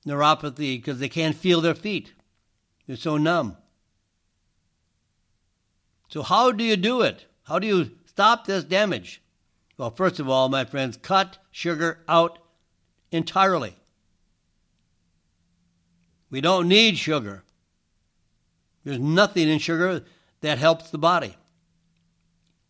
neuropathy 0.04 0.78
because 0.78 0.98
they 0.98 1.08
can't 1.08 1.36
feel 1.36 1.60
their 1.60 1.74
feet. 1.74 2.12
They're 2.86 2.96
so 2.96 3.16
numb. 3.16 3.56
So, 6.08 6.22
how 6.22 6.52
do 6.52 6.62
you 6.62 6.76
do 6.76 7.02
it? 7.02 7.26
How 7.44 7.58
do 7.58 7.66
you 7.66 7.90
stop 8.06 8.46
this 8.46 8.64
damage? 8.64 9.22
Well, 9.76 9.90
first 9.90 10.20
of 10.20 10.28
all, 10.28 10.48
my 10.48 10.64
friends, 10.64 10.96
cut 10.96 11.38
sugar 11.50 11.98
out 12.08 12.38
entirely. 13.10 13.76
We 16.30 16.40
don't 16.40 16.68
need 16.68 16.96
sugar. 16.96 17.44
There's 18.84 18.98
nothing 18.98 19.48
in 19.48 19.58
sugar 19.58 20.04
that 20.40 20.58
helps 20.58 20.90
the 20.90 20.98
body. 20.98 21.36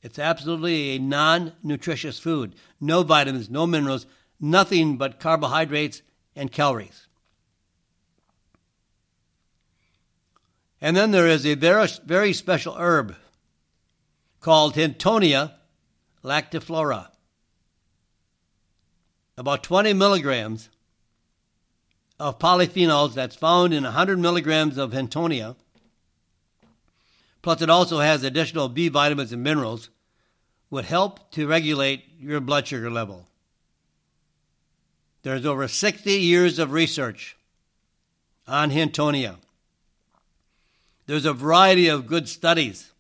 It's 0.02 0.18
absolutely 0.18 0.96
a 0.96 0.98
non 0.98 1.52
nutritious 1.62 2.18
food. 2.18 2.54
No 2.80 3.02
vitamins, 3.02 3.50
no 3.50 3.66
minerals, 3.66 4.06
nothing 4.40 4.96
but 4.96 5.20
carbohydrates 5.20 6.02
and 6.34 6.52
calories. 6.52 7.08
And 10.80 10.96
then 10.96 11.10
there 11.10 11.26
is 11.26 11.46
a 11.46 11.54
very, 11.54 11.88
very 12.04 12.32
special 12.32 12.74
herb 12.76 13.16
called 14.40 14.74
Hintonia 14.74 15.54
latiflora. 16.22 17.08
About 19.38 19.62
20 19.62 19.92
milligrams 19.92 20.70
of 22.18 22.38
polyphenols 22.38 23.14
that's 23.14 23.36
found 23.36 23.74
in 23.74 23.84
100 23.84 24.18
milligrams 24.18 24.78
of 24.78 24.92
Hintonia. 24.92 25.56
Plus, 27.42 27.62
it 27.62 27.70
also 27.70 28.00
has 28.00 28.22
additional 28.22 28.68
B 28.68 28.88
vitamins 28.88 29.32
and 29.32 29.42
minerals, 29.42 29.90
would 30.70 30.84
help 30.84 31.30
to 31.32 31.46
regulate 31.46 32.04
your 32.18 32.40
blood 32.40 32.66
sugar 32.66 32.90
level. 32.90 33.28
There's 35.22 35.46
over 35.46 35.68
60 35.68 36.10
years 36.12 36.58
of 36.58 36.72
research 36.72 37.36
on 38.48 38.70
Hintonia. 38.70 39.36
There's 41.06 41.24
a 41.24 41.32
variety 41.32 41.88
of 41.88 42.06
good 42.06 42.28
studies 42.28 42.92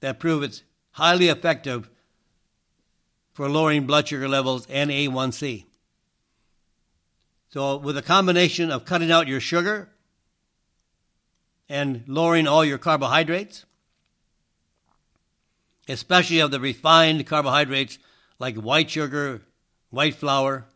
that 0.00 0.20
prove 0.20 0.42
it's 0.42 0.62
highly 0.92 1.28
effective 1.28 1.90
for 3.32 3.48
lowering 3.48 3.86
blood 3.86 4.08
sugar 4.08 4.28
levels 4.28 4.66
and 4.70 4.90
A1C. 4.90 5.64
So, 7.50 7.76
with 7.76 7.96
a 7.96 8.02
combination 8.02 8.70
of 8.70 8.84
cutting 8.84 9.10
out 9.10 9.26
your 9.26 9.40
sugar 9.40 9.88
and 11.68 12.04
lowering 12.06 12.46
all 12.46 12.64
your 12.64 12.78
carbohydrates, 12.78 13.64
especially 15.88 16.40
of 16.40 16.50
the 16.50 16.60
refined 16.60 17.26
carbohydrates 17.26 17.98
like 18.38 18.56
white 18.56 18.90
sugar, 18.90 19.42
white 19.90 20.14
flour, 20.14 20.66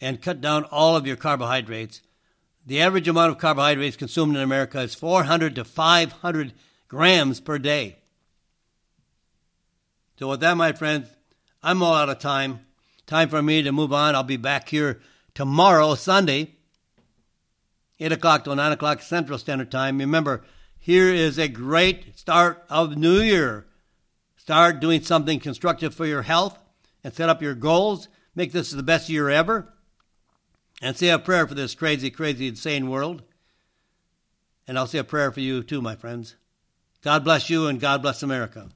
and 0.00 0.20
cut 0.20 0.40
down 0.40 0.64
all 0.64 0.96
of 0.96 1.06
your 1.06 1.16
carbohydrates. 1.16 2.02
The 2.66 2.80
average 2.80 3.08
amount 3.08 3.32
of 3.32 3.38
carbohydrates 3.38 3.96
consumed 3.96 4.36
in 4.36 4.42
America 4.42 4.80
is 4.80 4.94
400 4.94 5.54
to 5.56 5.64
500 5.64 6.52
grams 6.88 7.40
per 7.40 7.58
day. 7.58 7.96
So, 10.18 10.28
with 10.28 10.40
that, 10.40 10.56
my 10.56 10.72
friends, 10.72 11.08
I'm 11.62 11.82
all 11.82 11.94
out 11.94 12.10
of 12.10 12.18
time. 12.18 12.60
Time 13.06 13.28
for 13.28 13.42
me 13.42 13.62
to 13.62 13.72
move 13.72 13.92
on. 13.92 14.14
I'll 14.14 14.22
be 14.22 14.36
back 14.36 14.68
here 14.68 15.00
tomorrow, 15.34 15.94
Sunday, 15.94 16.56
8 17.98 18.12
o'clock 18.12 18.44
till 18.44 18.54
9 18.54 18.72
o'clock 18.72 19.02
Central 19.02 19.38
Standard 19.38 19.70
Time. 19.70 19.98
Remember, 19.98 20.42
here 20.78 21.12
is 21.12 21.38
a 21.38 21.48
great 21.48 22.18
start 22.18 22.64
of 22.68 22.96
new 22.96 23.20
year. 23.20 23.66
Start 24.36 24.80
doing 24.80 25.02
something 25.02 25.40
constructive 25.40 25.94
for 25.94 26.06
your 26.06 26.22
health 26.22 26.58
and 27.02 27.14
set 27.14 27.28
up 27.28 27.42
your 27.42 27.54
goals. 27.54 28.08
Make 28.34 28.52
this 28.52 28.70
the 28.70 28.82
best 28.82 29.08
year 29.08 29.28
ever. 29.28 29.72
And 30.80 30.96
say 30.96 31.10
a 31.10 31.18
prayer 31.18 31.46
for 31.46 31.54
this 31.54 31.74
crazy, 31.74 32.10
crazy, 32.10 32.48
insane 32.48 32.88
world. 32.88 33.22
And 34.66 34.78
I'll 34.78 34.86
say 34.86 34.98
a 34.98 35.04
prayer 35.04 35.30
for 35.30 35.40
you 35.40 35.62
too, 35.62 35.82
my 35.82 35.96
friends. 35.96 36.36
God 37.02 37.24
bless 37.24 37.50
you 37.50 37.66
and 37.66 37.80
God 37.80 38.02
bless 38.02 38.22
America. 38.22 38.70